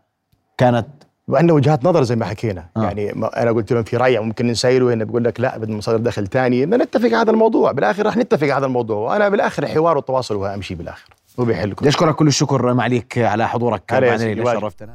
كانت 0.57 0.87
وعندنا 1.27 1.53
وجهات 1.53 1.85
نظر 1.85 2.03
زي 2.03 2.15
ما 2.15 2.25
حكينا. 2.25 2.65
آه. 2.77 2.83
يعني 2.83 3.11
ما 3.15 3.41
أنا 3.41 3.51
قلت 3.51 3.73
لهم 3.73 3.83
في 3.83 3.97
رأي 3.97 4.19
ممكن 4.19 4.47
نسيله 4.47 4.93
هنا 4.93 5.03
بقول 5.03 5.23
لك 5.23 5.39
لا 5.39 5.57
بدنا 5.57 5.77
مصادر 5.77 5.97
دخل 5.97 6.27
ثانية 6.27 6.65
بدنا 6.65 6.83
نتفق 6.83 7.05
على 7.05 7.15
هذا 7.15 7.31
الموضوع. 7.31 7.71
بالآخر 7.71 8.05
رح 8.05 8.17
نتفق 8.17 8.43
على 8.43 8.53
هذا 8.53 8.65
الموضوع. 8.65 8.97
وأنا 8.97 9.29
بالآخر 9.29 9.63
الحوار 9.63 9.97
والتواصل 9.97 10.35
هو 10.35 10.45
اهم 10.45 10.61
شيء 10.61 10.77
بالآخر. 10.77 11.09
هو 11.39 11.45
بيحل 11.45 11.69
كل 11.73 11.75
بدي 11.75 11.89
أشكرك 11.89 12.15
كل 12.15 12.27
الشكر 12.27 12.73
معليك 12.73 13.17
على 13.17 13.47
حضورك. 13.47 13.93
معنا 13.93 14.09
واجب. 14.09 14.59
شرفتنا. 14.59 14.93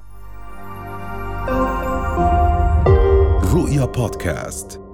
رؤيا 3.54 3.84
بودكاست. 3.84 4.89